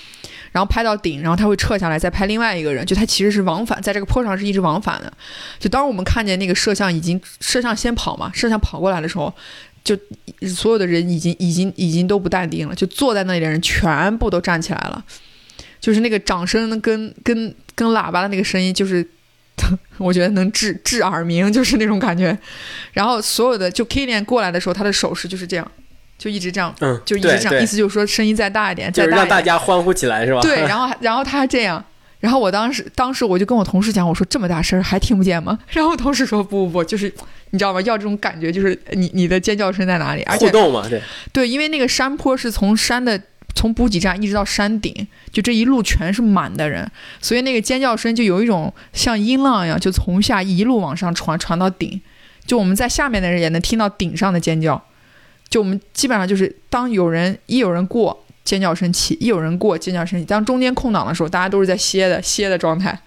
[0.53, 5.11] 然后拍到顶，然后他会撤下来再拍另外一个人，就他其实是往返，在这个坡上是一直往返的。
[5.59, 9.33] 就当我们看见那个摄像已经摄像先跑嘛，摄像跑过来的时候。
[9.83, 9.97] 就
[10.47, 15.03] 所有的人已经已经已经都不淡定了，就坐在那里的人全部都站起来了，
[15.81, 19.05] 就是那个掌声跟跟跟喇叭的那个声音，就是
[19.99, 22.39] 我觉得能治治耳鸣，就是那种感觉。
[22.93, 25.71] 然后所有的就 Kilian 过来的时候，他的手势就是这样，
[26.17, 29.17] 就一直这样，嗯，就一直这样，意思就是说声音再大一点，再大一点。
[29.17, 30.41] 让大家欢呼起来是吧？
[30.41, 31.83] 对， 然后还然后他还这样。
[32.19, 35.59] 然后我当时，当时我就跟我同事讲，我说这么大声儿还听不见吗？
[35.71, 37.13] 然后我同事说不不不，就是
[37.49, 37.81] 你知道吗？
[37.81, 40.23] 要这种感觉，就是你你的尖叫声在哪里？
[40.23, 41.01] 而且互动嘛，对，
[41.33, 43.19] 对，因为那个山坡是从山的
[43.53, 52.01] 从补给站一直到山顶，就这一路全是满的人，所以那个尖叫声就有一种像音浪一样，就从下一路往上传，传到顶。
[52.45, 54.81] 就我们在下面的人也能听到顶上的尖叫。
[55.53, 60.25] 就我们基本上就是当有人一有人过，尖叫声起；一有人过，尖叫声起。
[60.25, 62.99] 当中间空档的时候，大家都是在歇的歇的状态。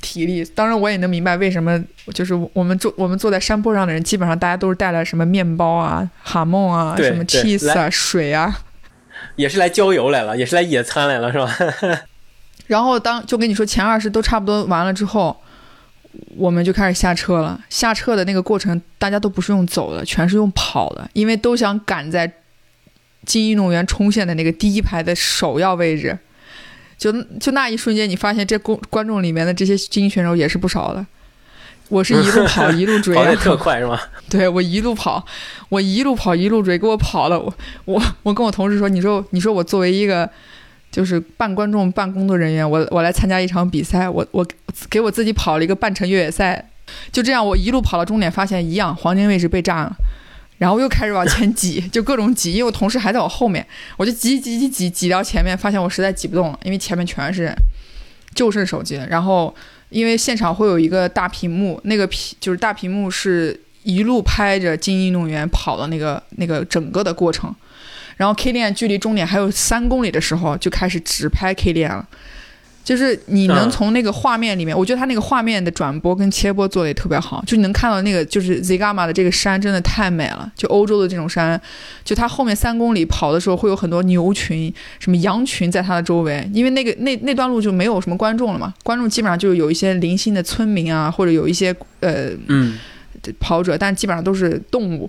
[0.00, 0.42] 体力。
[0.54, 1.78] 当然，我也能明白为什么，
[2.14, 8.60] 就是我们坐我们坐在山坡上的人，基本上大家都是带了什么面包啊、哈梦啊、什么对 cheese 啊、水啊。
[9.36, 11.54] 也是来郊游来了，也是来野餐来了，是吧？
[12.68, 15.38] 然后当就跟你说前二十都差不多完了之后，
[16.36, 17.60] 我们就开始下车了。
[17.68, 22.32] 下车的那个过程，大家都不是用走的，全是用跑的，因为都想赶在
[23.24, 26.18] 精英运动员冲线的那个第一排的首要位置。
[26.98, 31.06] 就就那一瞬间，你发现这观观众里面的这些精英选手也是不少的。
[31.88, 33.98] 我是一路跑一路追啊跑得， 特快，是吗？
[34.28, 35.24] 对我一路跑，
[35.70, 37.40] 我一路跑一路追，给我跑了。
[37.40, 37.52] 我
[37.86, 40.28] 我我跟我同事说，你说你说我作为一个
[40.90, 44.46] 就是半观众半工作人员，我我来参加一场比赛，我我
[44.88, 46.68] 给我自己跑了一个半程越野赛，
[47.12, 49.92] 就这样我一路跑到终点，发现一样黄金位置被占了。
[50.58, 57.54] 然后又开始往前挤， 就各种挤，因为我同事还在我后面，我就挤挤挤挤挤到前面，发现我实在挤不动了，因为前面全是人，
[58.34, 59.00] 就剩手机。
[59.08, 59.54] 然后
[59.88, 67.54] 因为现场会有一个大屏幕，那个屏就是大屏幕是一路拍着精英运动员跑的那个那个整个的过程。
[68.20, 72.06] 然后 K 链距离终点还有三公里的时候，就开始直拍 K 链了。
[72.84, 73.70] 就是你能嗯。
[73.70, 81.58] 从那个画面里面，我觉得他那个画面的转播跟切播做的也特别好，就你能看到那个就是 Zigama 的这个山真的太美了，就欧洲的这种山，
[82.04, 92.78] 就他后面三公里跑的时候会有很多牛群、什么羊群在他的周围，因为那个那那段路就没有什么观众了嘛，观众基本上就是有一些零星的村民啊，或者有一些呃嗯，
[93.38, 95.08] 跑者，但基本上都是动物。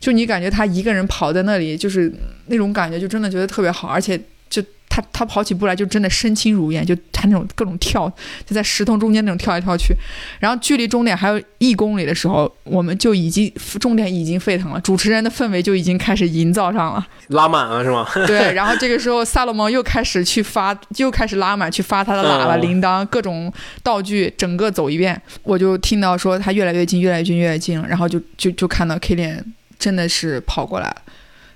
[0.00, 2.12] 就你感觉他一个人跑在那里，就是
[2.46, 8.10] 那种感觉，就真的觉得特别好，而且就他他跑起步来就真的身轻如燕，就他那种各种跳，
[8.46, 9.94] 就在石头中间那种跳来跳去。
[10.40, 17.06] 然后距离终点还有一公里的时候，我们就已经终点已经沸腾了，主持人的氛围就已经开始营造上了。
[17.28, 18.08] 拉满了是吗？
[18.26, 25.20] 对，然后这个时候萨洛蒙又开始去发，又开始拉满去发他的喇叭、铃铛、各种道具，整个走一遍。
[25.42, 29.44] 我就听到说他越来越近，越来越近，越来越近了，然后就就就看到 K 链
[29.78, 31.02] 真的是跑过来了。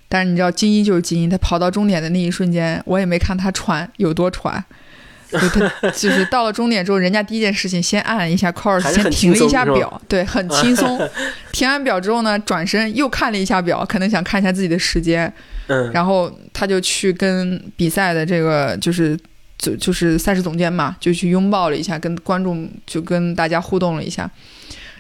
[0.09, 4.63] 但是你知道，精英就是精英，他跑到终点的那一瞬间，我也没看他喘有多喘。
[5.33, 11.01] 就他就是到了终点之后，人家第一件事情先按了一下 course，先停了一下表，对，很轻松。
[11.53, 15.33] 停完表之后呢，转身又看了一下表，可能想看一下自己的时间，
[15.69, 19.19] 嗯，然后他就去跟比赛的这个就是
[19.57, 24.31] 就就是赛事总监嘛，就去拥抱了一下，跟观众就跟大家互动了一下，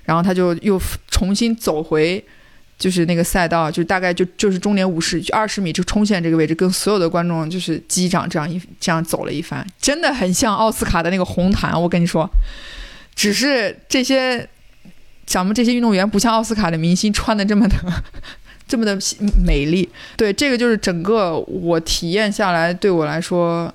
[0.05, 0.81] 然后他就又
[1.11, 2.25] 重新走回。
[2.83, 11.81] 就是那个赛道，就大概就就是终点五十二十米就冲线这个位置，跟所有的观众就是击掌这样一这样走了一番，真的很像奥斯卡的那个红毯。
[11.81, 12.29] 我跟你说，
[13.15, 14.49] 只是这些
[15.25, 17.77] 咱们这些运动员不像奥斯卡的明星穿的这么的
[18.67, 18.99] 这么的
[19.47, 19.89] 美丽。
[20.17, 23.73] 对，这个就是整个我体验下来，对我来说，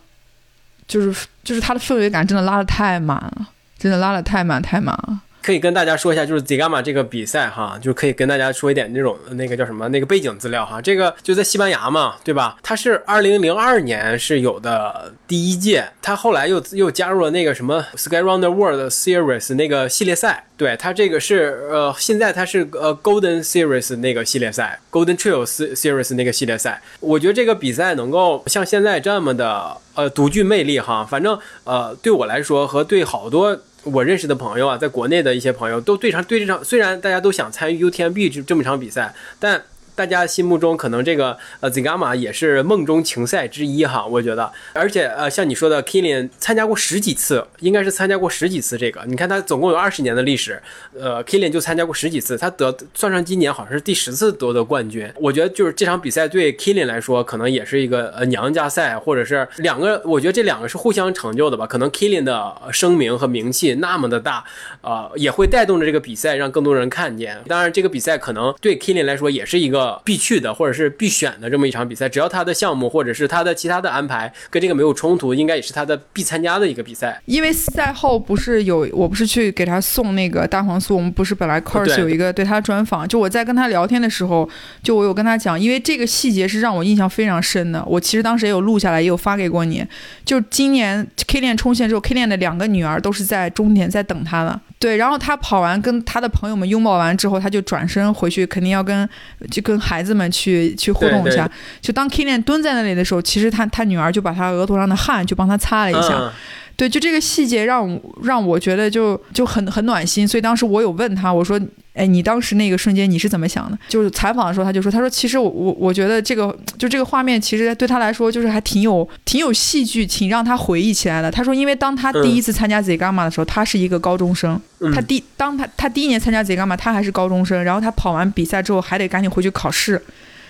[0.85, 3.47] 就是就是它的氛围感真的拉的太满了，
[3.79, 5.21] 真的拉的太满太满了。
[5.47, 10.81] 可以跟大家说一下，就是 Zigama 这个比赛哈，就可以跟大家说一点那种那个叫什么那个背景资料哈。
[10.81, 12.57] 这个就在西班牙嘛，对吧？
[12.61, 20.43] 它是二零零二年是有的第一届，它后来又又加入了那个什么 Sky Round World Series 那个系列赛。
[20.57, 26.81] 对，它这个是呃，现在它是呃 Golden Series 那个系列赛，Golden Trail Series 那个系列赛。
[26.99, 33.57] 我觉得这个比赛能够像现在这么的呃独具魅力哈，反正呃对我来说和对好多。
[33.83, 39.63] 我认识的朋友啊，在国内的一些朋友都对上对这场，虽然大家都想参与 UTMB 这这么场比赛，但
[39.97, 44.51] 大家心目中可能这个呃 Zigama 也是梦中情赛之一哈，我觉得。
[44.73, 49.01] 而且呃，像你说的 Kilian 参加过十几次，应该是参加过十几次这个。
[49.07, 50.61] 你看他总共有二十年的历史，
[50.95, 55.11] 呃，Kilian 就参加过十几次，他得算上今年好像是第十次夺得冠军。
[55.15, 61.65] 我觉得就是这场比赛对 Kilian 来说，可能也是一个呃娘家赛，或者是两个，我觉得这两个是互相成就的吧。
[61.65, 64.45] 可能 Kilian 的声名和名气那么的大，
[64.81, 67.41] 呃，也会带动着这个比赛让更多人看见。
[67.47, 72.09] 当然，这个比赛可能对 Kilian 来说也是一个必去的或者是必选的这么一场比赛。
[72.09, 77.21] 只要他的项目或者是他的其他的安排跟这个没有冲突，应该也是他的必参加的一个比赛。
[77.25, 84.49] 因为赛后不是有，我不是去给他送那个大黄酥，我们不是本来 course 有一个对他专访，就我在跟他聊天的时候，
[84.81, 89.85] 就我有跟他讲，因为这个细节是让我印象非常深的，我其实当时也有录下来，也有发给过你。
[90.25, 94.59] 就今年 K 链冲线之后，K 链的两个女儿都是在终点在等他的。
[94.79, 99.07] 对，然后他跑完跟他的朋友们拥抱完之后，他就转身回去，肯定要跟
[99.49, 101.49] 就跟孩子们去去互动一下。
[101.81, 106.17] 就当 Kian 蹲在那里的时候，其实他他女儿就把他额头上的汗就帮他擦了一下。
[106.17, 106.31] 嗯，
[106.77, 111.59] 对，就这个细节让我让我觉得就就很很暖心，所以当时我有问他，我说，
[111.93, 113.75] 哎，你当时那个瞬间你是怎么想的？
[113.89, 121.31] 就是采访的时候他就说，他说其实我我我觉得这个就这个画面其实对他来说就是还挺有挺有戏剧，挺让他回忆起来的。
[121.31, 129.99] 他说，因为当他第一次参加 Z Gamma 的时候，他是一个高中生，嗯他第当他他第一年参加 Z Gamma，他还是高中生，然后他跑完比赛之后还得赶紧回去考试。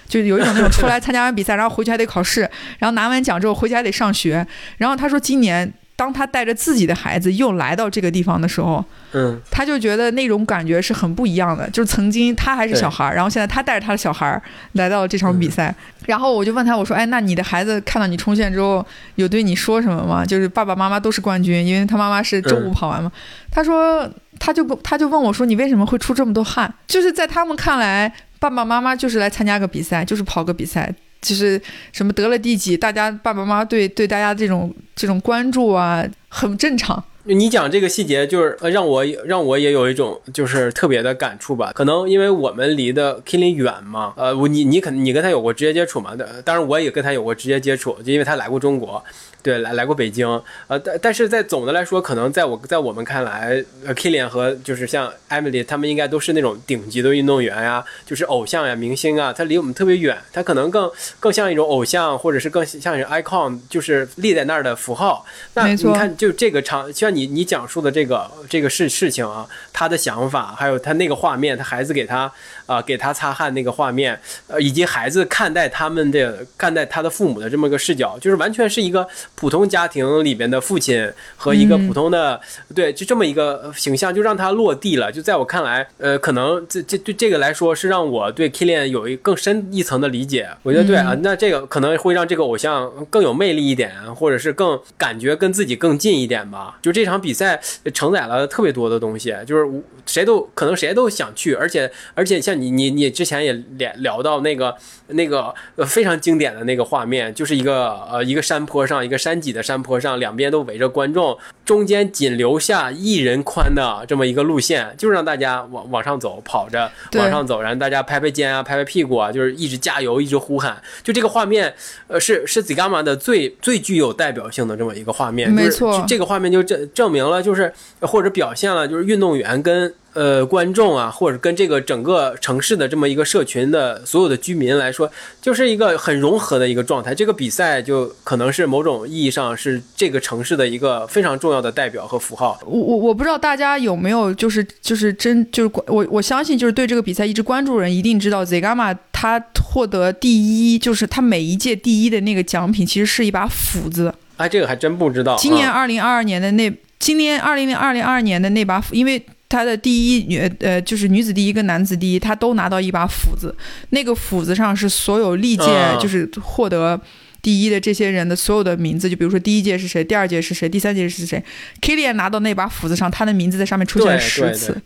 [0.09, 2.41] 就有一种那种出来参加完比赛，然后回去还得考试，
[2.79, 4.45] 然后拿完奖之后回去还得上学。
[4.77, 11.67] 然后他说，今年当他带着自己的孩子又来到这个地方的时候，嗯他就觉得那种感觉是很不一样的。
[11.71, 14.39] 就是曾经他还是小孩儿，然后现在他带着他的小孩儿
[14.73, 15.73] 来到了这场比赛。
[16.05, 18.85] 然后我就问他，我说：“哎，那你的孩子看到你冲线之后，
[19.15, 20.23] 有对你说什么吗？
[20.23, 23.11] 就是爸爸妈妈都是冠军，因为他妈妈是周五跑完嘛。
[23.51, 24.07] 他说，
[24.39, 30.93] 他就不，他就问我说：“你为什么会出这么多汗？”就是在他们看来，爸爸妈妈就是来参加个比赛，就是跑个比赛。
[31.27, 31.61] 就是
[31.91, 37.03] 什么得了第几，大家爸爸妈妈对对大家这种这种关注啊，很正常。
[37.23, 41.73] 你讲这个细节，就是呃让我让我也有一种就是特别的感触吧。
[41.75, 46.15] 可能因为我们离的 Killing 远嘛，呃，我你你肯你跟他有过直接接触嘛？
[46.45, 49.03] 当然我也跟他有过直接接触，就因为他来过中国，
[49.47, 50.27] 对，来来过北京，
[50.67, 60.91] 呃，但但是在总的来说，可能在我在我们看来，呃，Killian 和就是像 Emily 他们应该都是那种顶级的运动员呀，就是偶像呀、明星啊，他离我们特别远，他可能更
[61.21, 65.25] 更像一种偶像，或者是更像一种 icon，就是立在那儿的符号。
[65.53, 72.29] 那你看，就这个场，像你你讲述的这个这个事事情啊，他的想法，还有他那个画面，他孩子给他
[72.65, 79.07] 啊、给他擦汗那个画面，呃，以及孩子看待他们的看待他的父母的这么个视角，就是完全是一个
[79.39, 82.41] 普通家庭里边的父亲和一个普通的、
[82.73, 85.11] 对，就这么一个形象，就让他落地了。
[85.11, 90.49] 就在我看来，呃，可能这这对这个来说是让我对 Kilian 有一更深一层的理解。
[90.63, 96.79] 我觉得对啊，那这个可能会让这个偶像更有魅力一点，或者是更感觉跟自己更近一点吧。
[96.81, 97.61] 就这场比赛
[97.93, 99.69] 承载了特别多的东西，就是
[100.07, 104.75] 谁都可能谁都想去，而且而且像你你你之前也聊聊到那个
[105.09, 120.81] 那个呃非常经典的那个画面，就是一个呃一个山坡上一个山脊的山坡上，两边都围着观众，中间仅留下一人宽的这么一个路线，就是让大家往往上走，跑着往上走，然后大家拍拍肩啊，拍拍屁股啊，就是一直加油，一直呼喊。
[121.03, 121.73] 就这个画面，
[122.07, 125.49] 呃，是是 Zigama 的最最具有代表性的这么一个画面。
[125.49, 135.07] 就是没错就这个画面就证证明了，就是或者表现了，就是运动员跟呃观众啊，或者跟这个整个城市的这么一个社群的所有的居民来说，
[135.39, 137.13] 就是一个很融合的一个状态。
[137.13, 142.59] 这个比赛就可能是某种意义上是这个城市的一个非常重要的代表和符号。
[142.65, 154.11] 我我我不知道大家有没有就是就是真就是我我相信就是对这个比赛一直关注人一定知道 Zegama 他获得第一就是他每一届第一的那个奖品其实是一把斧子。
[154.37, 155.35] 哎，这个还真不知道。
[155.37, 163.55] 今年啊二零二二年的那今年二零二零二二年的那把斧，因为他的第一女呃就是女子第一跟男子第一，他都拿到一把斧子，
[163.89, 167.01] 那个斧子上是所有历届嗯就是获得。
[167.39, 171.41] 第一的这些人的所有的名字，就比如说第一届是谁，第二届是谁，第三届是谁。
[171.79, 174.81] Kilian 拿到那把斧子上，他的名字在上面出现了十次对，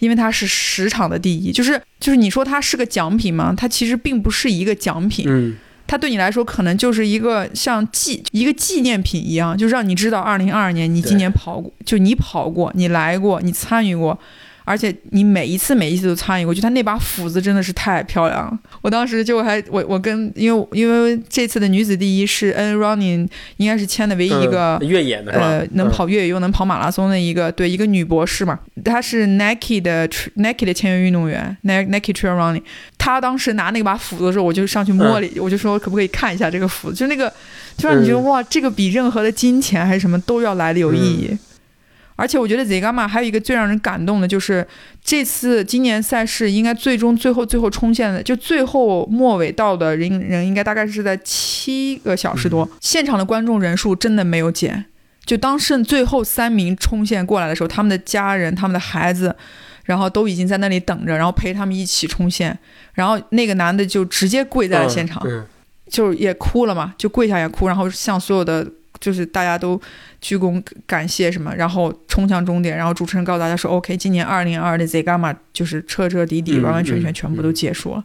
[0.00, 1.52] 因为他是十场的第一。
[1.52, 3.54] 就是就是你说他是个奖品吗？
[3.56, 5.56] 他其实并不是一个奖品，嗯，
[5.90, 14.16] 它对你来说可能就是一个像纪一个纪念品一样，就让你知道，二零二二年你今年跑过，就你跑过，你来过，你参与过，
[14.70, 16.54] 而且你每一次每一次都参与过。
[16.54, 24.78] 就他那把斧子真的是太漂亮了，我当时就还我我跟因为因为这次的女子第一是 N Running 应该是签的唯一一个。
[24.80, 25.32] 嗯越野的？
[25.32, 32.62] 呃，能嗯跑越野又能跑马拉松的一个，对一个女博士嘛，她是 Nike 的 Nike 的签约运动员，Nike Trail Running。
[32.98, 37.32] 她当时拿那把斧子的时候，我就上去摸了，我就说可不可以看一下这个斧子，就那个，
[37.76, 41.36] 就让你觉得、嗯哇，这个比任何的金钱还是什么都要来的有意义。
[42.20, 44.66] 而且我觉得 Zegama 还有一个最让人感动的，就是
[45.02, 54.84] 这次今年赛事应该最终最后最后冲线的，就最后末尾到的人人应该大概是在七个小时多，现场的观众人数真的没有减。
[55.24, 59.34] 就当剩最后三名冲线过来的时候，他们的家人、他们的孩子，
[59.84, 62.58] 然后都已经在那里等着，然后陪他们一起冲线。
[62.94, 65.46] 然后那个男的就直接跪在了现场，嗯
[65.88, 68.66] 就也哭了嘛，就跪下也哭，然后向所有的
[68.98, 69.80] 就是大家都
[70.20, 78.04] 鞠躬感谢什么，然后冲向终点，然后主持人告诉大家说，OK，今年二零二的 Zegama 就是彻彻底底、嗯完完全全嗯全部都结束了，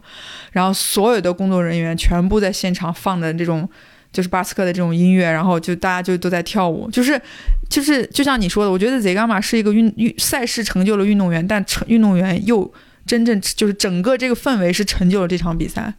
[0.52, 3.68] 然后所有的工作人员全部在现场放的这种。
[4.12, 7.20] 就是巴斯克的这种音乐，然后就大家就都在跳舞，就是
[7.68, 12.72] 就是就像你说的，我觉得 Zegama 是一个运运赛事成就了运动员，但成运动员又
[13.04, 15.92] 真正就是整个这个氛围是成就了这场比赛。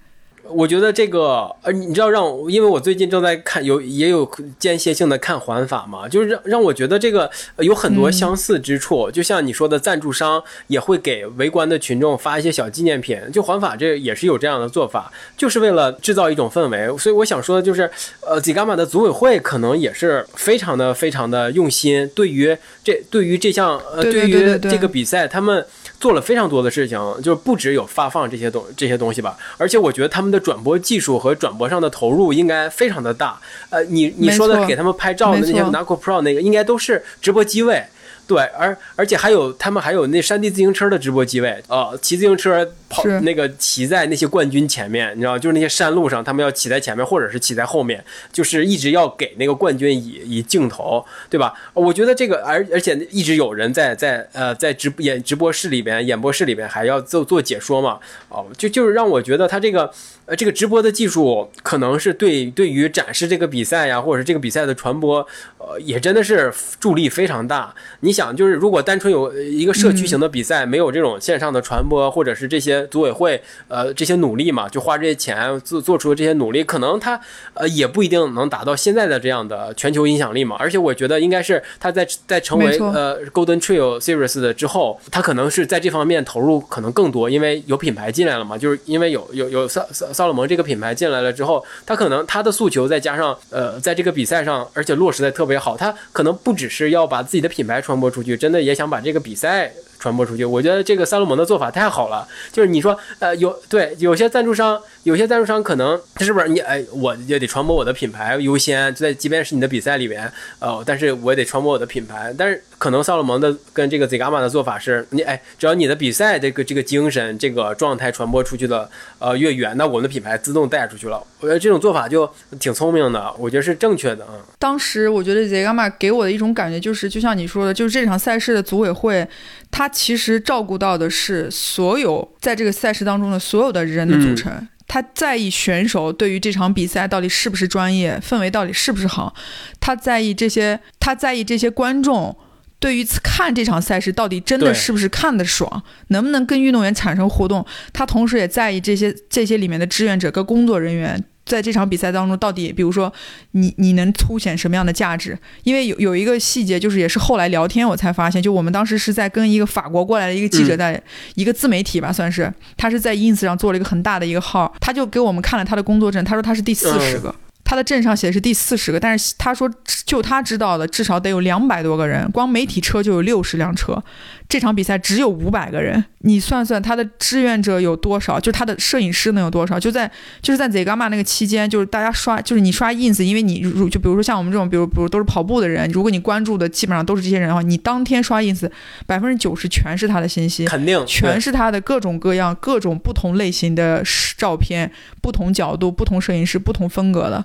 [0.49, 9.11] 我觉得这个，呃，你知道让，因为我最近正在看，有也有间歇性的看环法嘛，就是让让我觉得这个呃有很多相似之处。
[9.11, 16.97] 就像你说的，赞助商也会给围观的群众发一些小纪念品，就环法这也是有这样的做法，就是为了制造一种氛围。
[16.97, 17.89] 所以我想说的就是，
[18.21, 25.65] 呃，Zigama 的组委会可能也是非常的非常的用心，对于这对于这项呃对对于这个比赛，他们。
[25.99, 33.39] 做了非常多的事情，就是不只有发放这些东这些东西吧，而且我觉得他们的转播技术和转播上的投入应该非常的大。
[33.69, 37.83] 呃，你你说的给他们拍照的那些没错 Naco Pro 那个，应该都是直播机位。
[38.27, 51.53] 对，而而且还有他们还有那山地自行车的直播机位，呃，骑自行车跑那个骑在那些冠军前面，你知道，就是那些山路上，他们要骑在前面或者是骑在后面，就是一直要给那个冠军以以镜头，对吧？
[51.73, 59.91] 我觉得这个，而而且一直有人在在呃在直演直播室里边、演播室里边还要做做解说嘛，哦，就就是让我觉得他这个
[60.25, 65.25] 呃这个直播的技术可能是对对于展示这个比赛呀，或者是这个比赛的传播，
[65.57, 67.73] 呃，也真的是助力非常大。
[68.01, 77.19] 你想，就是如果单纯有一个社区型的比赛，没有这种线上的传播，或者是这些组委会呃这些努力嘛，就花这些钱做做出的这些努力，可能他
[77.53, 80.55] 呃也不一定能达到现在的这样的全球影响力嘛。
[80.59, 100.43] 而且我觉得应该是他在在成为呃 Golden Trail Series 的之后，他可能是在这方面投入可能更多，因为有品牌进来了嘛，就是因为有有有萨萨萨洛蒙这个品牌进来了之后，他可能他的诉求再加上呃在这个比赛上，而且落实的特别好，他可能不只是要把自己的品牌传播出去，真的也想把这个比赛传播出去。
[100.45, 121.21] 我觉得这个萨洛蒙的做法太好了，就是你说呃有对有些赞助商，有些赞助商可能他是不是你哎我也得传播我的品牌优先，就在即便是你的比赛里面，呃，但是我也得传播我的品牌，但是可能萨洛蒙的跟这个 Zigama 的做法是，你哎只要你的比赛这个这个精神这个状态传播出去的呃越远，那我们的品牌自动带出去了。
[121.39, 124.33] 我觉得这种做法就挺聪明的，我觉得是正确的啊。
[124.59, 129.27] 当时我觉得 Zigama 给我的一种感觉就是，就像你说的，就是这场赛事的组委会，
[129.71, 134.67] 他其实照顾到的是所有在这个赛事当中的所有的人的组成。
[134.89, 139.35] 他在意选手对于这场比赛到底是不是专业，氛围到底是不是好，
[139.81, 142.33] 他在意这些，他在意这些观众
[142.79, 147.65] 对于看这场赛事到底真的是不是看得爽，能不能跟运动员产生互动。
[147.91, 153.11] 他同时也在意这些这些里面的志愿者跟工作人员在这场比赛当中到底，比如说
[153.51, 155.37] 你你能凸显什么样的价值？
[155.63, 161.03] 因为有有一个细节，就是也是后来聊天我才发现，就我们当时是在跟一个法国过来的一个记者嗯在、
[161.35, 167.33] 一个自媒体吧，算是他是在 ins 上做了一个很大的一个号，他就给我们看了他的工作证，他说他是第四十个。
[167.67, 169.69] 他的镇上写的是第四十个，但是他说
[170.05, 174.01] 就他知道的，至少得有两百多个人，光媒体车就有六十辆车。
[174.47, 178.39] 这场比赛只有五百个人，你算算他的志愿者有多少？
[178.39, 179.77] 就他的摄影师能有多少？
[179.77, 180.09] 就在
[180.41, 188.71] 就是在 Zegama 那个期间，就是大家刷，就是你刷 ins，因为你如就比如说像我们这种，比如比如都是跑步的人，如果你关注的基本上都是这些人的话，你当天刷 ins，
[189.05, 194.01] 百分之九十全是他的信息，肯定全是他的各种各样、各种不同类型的
[194.37, 194.89] 照片、
[195.21, 197.43] 不同角度、不同摄影师、不同风格的，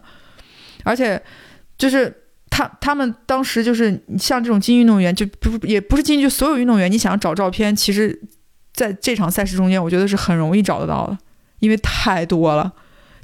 [0.85, 1.21] 而且
[1.79, 2.13] 就是
[2.51, 8.21] 他他们当时就是像这种精英运动员，就不也不是精英，就所有运动员，你想要找照片，其实
[8.73, 11.19] 在这场赛事中间，我觉得是很容易找得到的，
[11.61, 12.73] 因为太多了。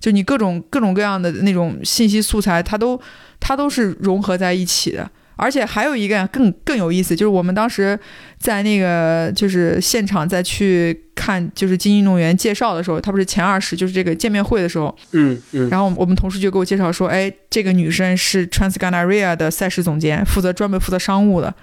[0.00, 3.00] 就你各种各种各样的那种信息素材，它都
[3.40, 5.10] 它都是融合在一起的。
[5.38, 7.98] 而且还有一个更更有意思，就是我们当时
[8.38, 21.54] 在那个就是现场再去看就是精英运动员介绍的时候，他不是前二十就是这个见面会的时候，嗯嗯然后我们同事就给我介绍说，哎，这个女生是 Transganaria 的赛事总监，负责专门负责商务的。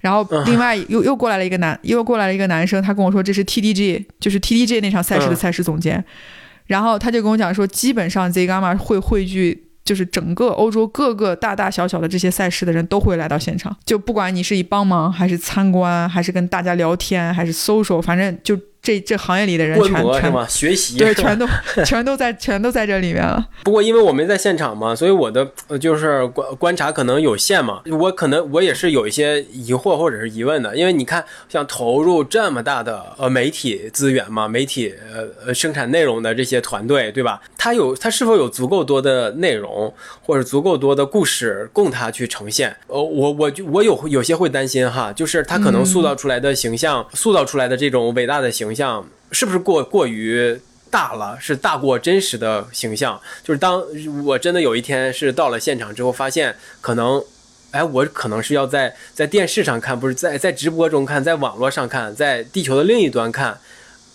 [0.00, 6.04] 然后另外又又过来了一个男，又过来了一个男生，他跟我说这是 TDG，就是 TDG 那场赛事的嗯赛事总监。
[6.66, 9.64] 然后他就跟我讲说，基本上 Zegama 会汇聚。
[9.84, 20.46] 就是整个欧洲各个大大小小的这些赛事的人都会来到现场，就不管你是以帮忙，还是参观，还是跟大家聊天，还是搜手反正就这这行业里的人观全全摩是吗？
[20.46, 21.46] 学习对，全都
[21.84, 23.44] 全都在全都在这里面了。
[23.64, 27.80] 不过因为我没在现场嘛，所以我的呃就是观观察可能有限嘛。
[27.90, 37.40] 我可能我也是有一些疑惑或者是疑问的，因为你看像投入这么大的呃媒体资源嘛，媒体呃呃生产内容的这些团队，对吧？
[37.56, 42.76] 他有他是否有足够多的内容或者足够多的故事供他去呈现？
[42.88, 48.73] 呃，我我就我有有些会担心哈，就是他可能塑造出来的形象，塑造出来的这种伟大的形象，
[49.30, 50.60] 是不是过过于？
[50.90, 53.20] 大了，是大过真实的形象。
[53.42, 53.82] 就是当
[54.24, 57.20] 我真的有一天是到了现场之后，发现可能，
[57.72, 63.58] 哎，我可能是要在在电视上看，不是在在直播中看，在网络上看，在地球的另一端看，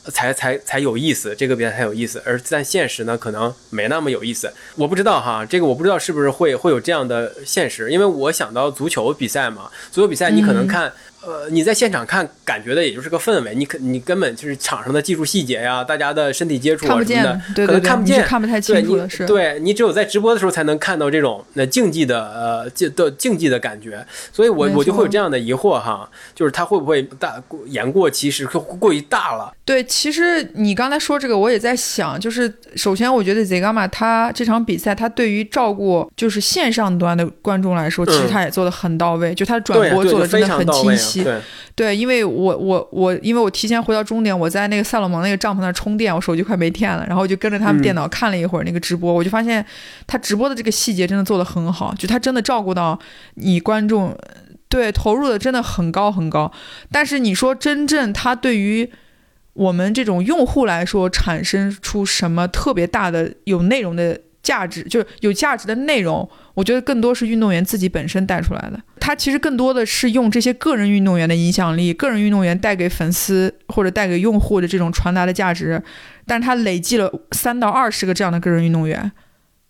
[0.05, 2.23] 才才才有意思，这个比赛才有意思。
[2.25, 4.49] 而在现实呢，可能没那么有意思。
[4.77, 10.89] 我不知道哈，这个我不知道是不是会会有这样的现实，因为我想到足球比赛嘛，足球比赛你可能看。
[11.21, 18.97] 呃，你在现场看，感觉的也就是个氛围，你可你根本就是场上的技术细节呀，大家的身体接触啊什么的，对可能看不见，看不太清楚
[19.27, 29.53] 对你只有在直播的时候才能看到这种那竞技的呃竞的竞技的感觉，所以我我就会有这样的疑惑哈，就是他会不会大言过其实过于大了？
[29.65, 41.08] 对，其实你刚才说这个，我也在想，就是首先我觉得 Zgama 他这场比赛，他对于照顾就是线上端的观众来说，其实他也做的很到位，就他转播做的真的很清晰。
[41.23, 41.41] 对，
[41.75, 49.65] 对，因为我我我，因为我提前回到终点，我在那个赛洛蒙那个帐篷那充电，我手机快没电了，然后我就跟着他们电脑看了一会儿那个直播，我就发现
[50.07, 52.99] 他直播的这个细节真的做的很好，就他真的照顾到
[53.35, 54.17] 你观众，
[54.67, 56.51] 对，投入的真的很高很高。
[56.91, 58.89] 但是你说真正他对于
[59.53, 64.19] 我们这种用户来说，产生出什么特别大的有内容的？
[64.49, 68.79] 价值就是有价值的内容，我觉得更多是运动员自己本身带出来的。
[68.99, 75.79] 他其实更多的是用这些个人运动员的影响力，个人运动员带给粉丝或者带给用户的这种传达的价值。
[76.25, 79.11] 但是他累计了三到二十个这样的个人运动员，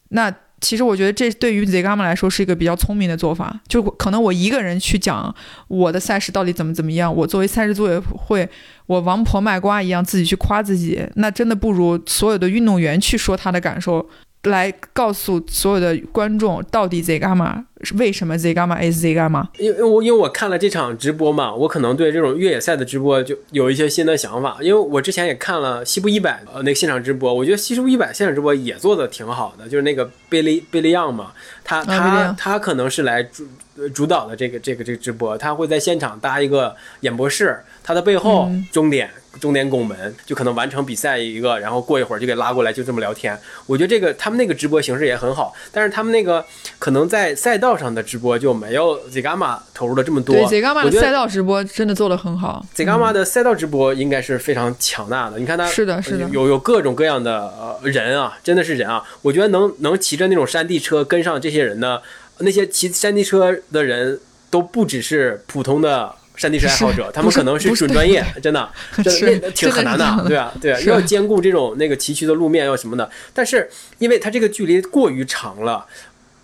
[0.09, 3.59] 那其实我觉得这对于 Zgama 来说是一个比较聪明的做法。
[3.67, 5.33] 就可能我一个人去讲
[5.67, 8.49] 我的赛事到底怎么怎么样，我作为赛事组委会，
[8.87, 14.09] 我王婆卖瓜一样自己去夸自己，那真的不如所有的运动员去说他的感受。
[14.43, 19.45] 来告诉所有的观众，到底 Zgama 是为什么 Zgama is Zgama？
[19.57, 24.57] 因为我因为我看了这场直播嘛，我可能对这种越野赛的直播就有一些新的想法。
[24.61, 31.33] 因为我之前也看了西部一百呃那个现场直播，我觉得西部一百现场直播也做的挺好的，就是那个贝利贝利样嘛，
[31.63, 33.45] 他他他可能是来主
[33.93, 37.59] 主导的这个这个这个直播，他会在现场搭一个演播室，
[37.89, 39.09] 他的背后终点。
[39.39, 43.39] 终点拱门就可能完成比赛一个，然后过一会儿就给拉过来，就这么聊天。
[43.67, 46.43] 我觉得这个他们那个直播形式也很好，但是他们那个
[46.77, 50.35] 可能在赛道上的直播就没有 Zgama 投入了这么多。
[50.35, 52.65] 对，Zgama 的赛道直播真的做的很好。
[52.75, 55.39] Zgama 的赛道直播应该是非常强大的。
[55.39, 59.03] 你看他是的，是的，有有各种各样的人啊，真的是人啊。
[59.21, 62.01] 我觉得能能骑着那种山地车跟上这些人呢，
[62.39, 64.19] 那些骑山地车的人
[64.49, 66.15] 都不只是普通的。
[66.39, 68.69] 山地车爱好者，他们可能是准专业，真的，
[69.03, 73.11] 真的挺很难的，对啊，对啊，又要兼顾这种那个崎岖的路面，要什么的。
[73.33, 75.85] 但是因为它这个距离过于长了，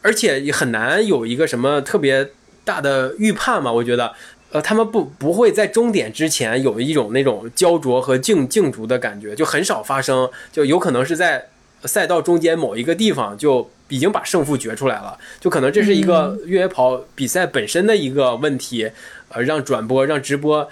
[0.01, 2.31] 而且也很难有一个什么特别
[2.65, 3.71] 大的预判嘛。
[3.71, 4.13] 我觉得，
[4.51, 11.47] 呃，他们不不会在终点之前有一种那种焦灼和竞竞逐的感觉，就很少发生，就有可能是在
[11.85, 18.91] 赛道中间某一个地方就已经把胜负决出来了，就可能这是一个越野跑比赛本身的一个问题。
[19.29, 20.67] 呃，让转播、让直播，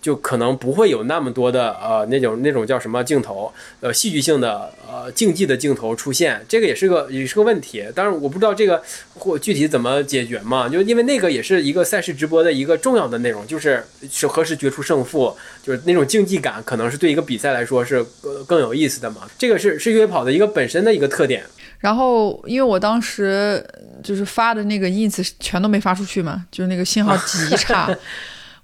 [0.00, 7.84] 就可能不会有那么多的呃那种那种叫什么镜头，呃戏剧性的呃竞技的镜头出现，这个也是个也是个问题。
[7.94, 8.80] 当然，我不知道这个
[9.14, 19.22] 或具体怎么解决嘛，就因为那个也是一个赛事直播的一个重要的内容，就是是何时决出胜负，就是那种竞技感，可能是对一个比赛来说是呃更有意思的嘛。
[19.36, 21.44] 这个是是越野跑的一个本身的一个特点。
[21.86, 23.64] 然后，因为我当时
[24.02, 27.88] 就是发的那个 ins 全都没发出去嘛，就是那个信号极 差，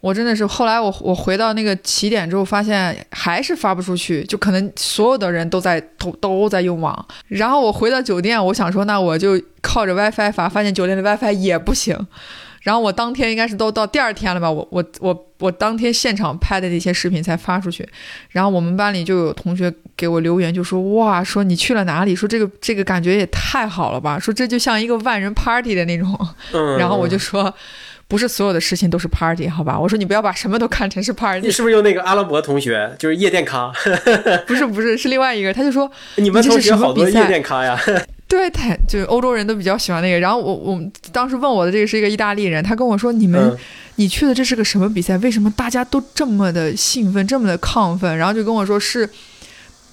[0.01, 7.07] 我真的是后来我我回到那个起点之后，发现还是发不出去，就可能所有的人都在都都在用网。
[7.29, 11.97] 然后我回到酒店，我想说那我就靠着 WiFi 发，发现酒店的 WiFi 也不行。
[12.63, 17.87] 然后我当天应该是都到第二天了吧，我我我我当天现场拍的那些视频才发出去。
[18.31, 22.15] 然后我们班里就有同学给我留言，就说哇，说你去了哪里？
[22.15, 24.19] 说这个这个感觉也太好了吧？
[24.19, 26.17] 说这就像一个万人 party 的那种。
[26.79, 27.53] 然后我就说，
[28.07, 29.77] 不是所有的事情都是 party，好吧？
[29.79, 31.47] 我说你不要把什么都看成是 party。
[31.47, 32.95] 你是不是用那个阿拉伯同学？
[32.97, 33.73] 就是夜店咖？
[34.47, 35.53] 不是不是，是另外一个。
[35.53, 37.77] 他就说你们同学好多夜店咖呀。
[38.33, 40.19] 对，他就是欧洲人都比较喜欢那个。
[40.19, 43.55] 然后我我当时问我的这个是一个意大利人，他跟我说：“你们，
[43.97, 45.19] 你去的这是个什么比赛？
[45.19, 49.07] 为什么大家都这么的兴奋，这么的亢奋？”然后就跟我说是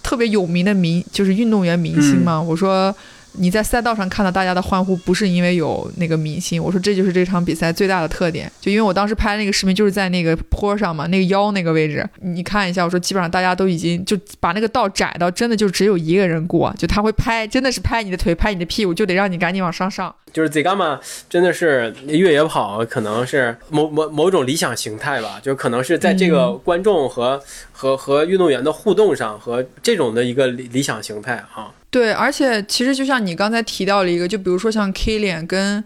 [0.01, 2.41] 特别有名的明，就是运动员明星嘛。
[2.41, 2.95] 我说。
[3.39, 6.61] 你在赛道上看到大家的欢呼，不是因为有那个明星。
[6.61, 12.83] 我说这就是这场比赛最大的特点，就因为我当时拍那个视频就是在那个坡上嘛，那个腰那个位置，你看一下。
[12.83, 20.13] 我说基本上大家都已经就把那个道窄到真的就只有一个人过，就他会拍，真的是拍你的腿，拍你的屁股，就得让你赶紧往上上。
[20.33, 31.71] 就是 Zgama 真的是越野跑，可能是某某某种理想形态吧，就可能是在这个观众和和和运动员的互动上和这种的一个理理想形态啊。
[31.91, 35.83] 对，而且其实就像你刚才提到了一个，就比如说像 K 脸跟，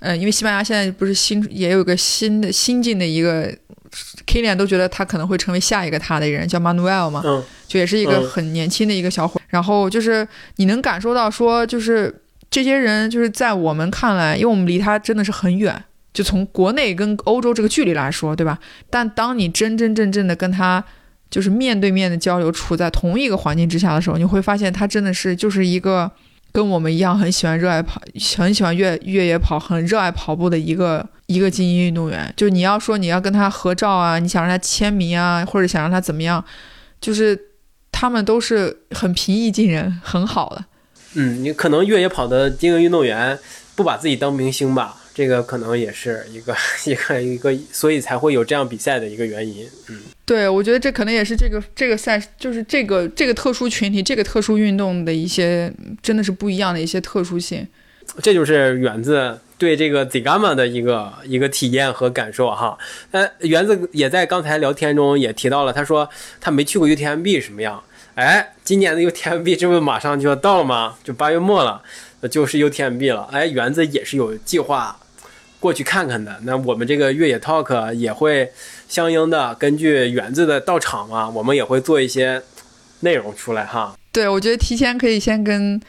[0.00, 3.54] 呃，因为西班牙现在不是新也有个新的新进的一个
[4.26, 9.40] Kilian 都觉得他可能会成为下一个他的人，叫 Manuel 嘛，嗯就也是一个嗯很年轻的一个小伙。
[9.48, 10.26] 然后就是
[10.56, 12.14] 你能感受到说，就是
[12.50, 15.84] 这些人就是在我们看来，因为我们离他真的是很远，
[16.14, 18.58] 就从国内跟欧洲这个距离来说，对吧？
[18.88, 20.82] 但当你真真正正的跟他
[21.32, 26.08] 就是面对面的交流，处在同一个环境之下的时候，你会发现他真的是就是一个
[26.52, 27.98] 跟我们一样很喜欢热爱跑，
[28.36, 32.30] 很喜欢越越野跑，很热爱跑步的一个一个精英运动员。
[32.36, 36.44] 就你要说你要跟他合照啊，你想让他签名啊，或者想让他怎么样，
[37.00, 37.38] 就是
[37.90, 40.64] 他们都是很平易近人，很好的。
[41.14, 43.38] 嗯，你可能越野跑的精英运动员
[43.74, 46.56] 不把自己当明星吧，这个可能也是一个
[46.86, 49.66] 一个一个，所以才会有这样比赛的一个原因。
[49.88, 57.66] 嗯，对，我觉得这可能也是这个这个赛，就是这个这个特殊群体、这个特殊运动的一些真的是不一样的一些特殊性。
[58.20, 62.76] 这就是园子对这个 Zigama 的一个一个体验和感受哈。
[63.12, 66.08] 呃，园子也在刚才聊天中也提到了，他说
[66.40, 67.82] 他没去过 UTMB 什么样。
[68.14, 70.96] 哎，今年的 UTMB 这不马上就要到了吗？
[71.02, 71.80] 就八月末了，
[72.20, 73.28] 呃就是 UTMB 了。
[73.32, 74.98] 哎，园子也是有计划
[75.62, 76.36] 过去看看的。
[76.42, 78.50] 那我们这个越野 Talk 也会
[78.88, 82.42] 相应的根据园子的到场嘛，我们也会做一些
[83.00, 83.94] 内容出来哈。
[84.10, 85.80] 对，我觉得提前可以先跟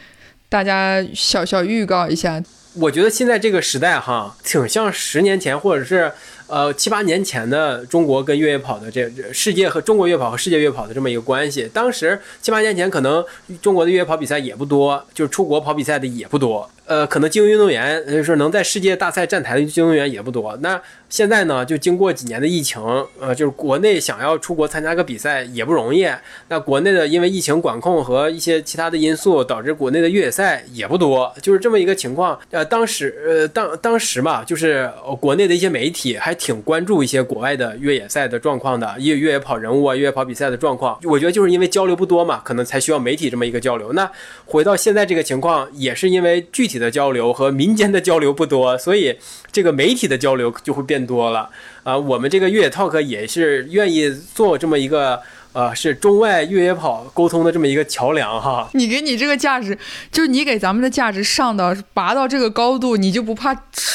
[0.48, 2.40] 大家小小预告一下。
[2.74, 6.12] 我觉得现在这个时代哈，挺像十年前或者是
[6.46, 11.68] 呃七八年前的中国跟越野跑的这世界和中国越野跑和世界越野跑的这么一个关系。
[11.72, 13.24] 当时七八年前可能
[13.60, 16.68] 中国的越野跑比赛也不多，就是出国跑比赛的也不多。
[16.86, 20.54] 呃，可能精英运动员，就是能在世界大赛站台的精英运动员也不多。
[20.60, 20.78] 那
[21.08, 22.78] 现在呢，就经过几年的疫情，
[23.18, 26.06] 呃，就是国内想要出国参加个比赛也不容易。
[26.48, 32.38] 那国内的因为疫情管控和一些其他的因素，导致国内的越野赛也不多，就是这么一个情况。
[32.50, 40.98] 呃，当时呃当当时嘛，就是呃国内的一些媒体还挺关注一些国外的越野赛的状况的，越越野跑人物啊，越野跑比赛的状况。
[41.04, 43.92] 我觉得就是因为交流不多嘛，可能才需要媒体这么一个交流。
[43.92, 44.10] 那
[44.44, 49.16] 回到现在这个情况，也是因为具体的交流和民间的交流不多，所以
[49.52, 51.48] 这个媒体的交流就会变多了。
[51.82, 55.20] 啊、我们这个越野 talk 也是愿意做这么一个
[55.54, 58.68] 呃，是中外越野跑沟通的这么一个桥梁哈。
[58.74, 59.78] 你给你这个价值，
[60.10, 63.54] 就是你给咱们的价值上到拔到这个高度，你就不怕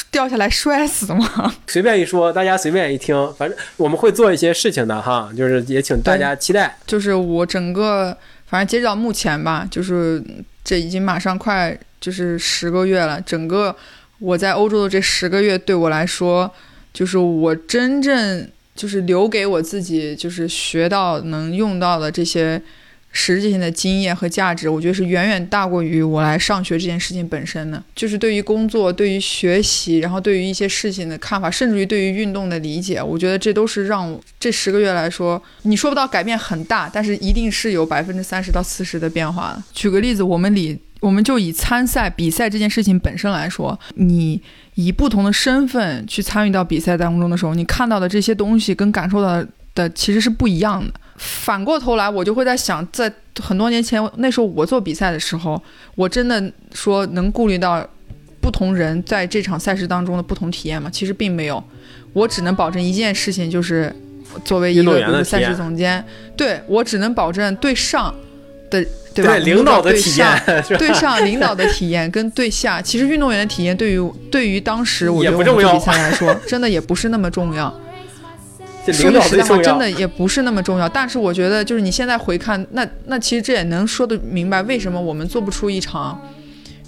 [0.10, 1.54] 掉下来摔死吗？
[1.68, 6.78] 随便一说，大家随便一听，反正我们会做一些事情的哈， 就是也请大家期待。
[6.88, 10.24] 就是我整个，反正截止到目前吧，就是
[10.64, 13.20] 这已经马上快就是十个月了。
[13.20, 13.76] 整个
[14.20, 16.50] 我在欧洲的这十个月，对我来说，
[16.94, 18.50] 就是我真正
[18.80, 22.62] 就是留给我自己，就是学到能用到的这些
[23.12, 27.84] 实际性的经验和价值，我觉得是远远大过于我来上学这件事情本身的。
[27.94, 39.64] 就是对于工作、对于学习，然后对于一些事情的看法，甚至于对于运动的理解，我觉得这都是让我这十个月来说，你说不到改变很大，但是一定是有百分之三十到四十的变化的。
[39.74, 44.42] 举个例子，我们里我们就以参赛比赛这件事情本身来说，你
[44.82, 50.94] 以不同的身份去参与到比赛当中的时候，你看到的这些东西跟感受到的的其实是不一样的。
[51.18, 53.12] 反过头来，我就会在想，在
[53.42, 55.62] 很多年前，那时候我做比赛的时候，
[55.96, 56.42] 我真的
[56.74, 57.86] 说能顾虑到
[58.40, 60.90] 不同人在这场赛事当中的不同体验吗？
[60.90, 61.62] 其实并没有，
[62.14, 63.94] 我只能保证一件事情，就是
[64.46, 66.02] 作为一个比赛事总监，
[66.38, 68.16] 对我只能保证对上
[68.70, 69.36] 的对吧？
[69.38, 70.64] 领导的对体上 验？
[70.78, 77.74] 对上领导的体验跟对下，其实运动员的体验对于对于当时我也觉得我们做比赛来说，真的也不是那么重要。
[78.92, 79.62] 说句实在话。
[79.62, 80.90] 真的也不是那么重要。
[80.90, 86.20] 但是我觉得，就是你现在回看，那那其实这也能说得明白，为什么我们做不出一场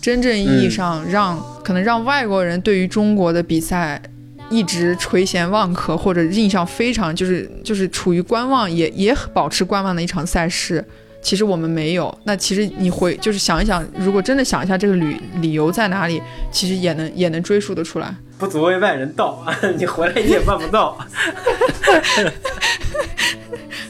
[0.02, 4.02] 真正意义上让、可能让外国人对于中国的比赛
[4.50, 10.84] 一直垂涎望渴，或者印象非常就是就是处于观望，也也保持观望的一场赛事。
[11.22, 18.14] 其实我们没有，那其实你回就是想一想，如果真的想一下这个理理由在哪里，其实也能也能追溯得出来。
[18.38, 19.46] 不足为外人道，
[19.78, 20.98] 你回来你也办不到。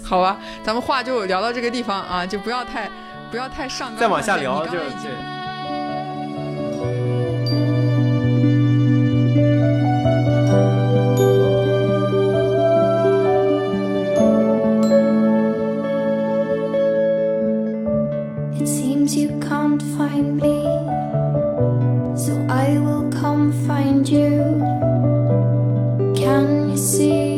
[0.04, 2.90] 好吧，咱们话就聊到这个地方啊，就不要太
[3.32, 5.31] 不要太上纲再往下聊就你刚刚已经对。
[20.22, 20.64] Me,
[22.16, 24.60] so I will come find you.
[26.16, 27.31] Can you see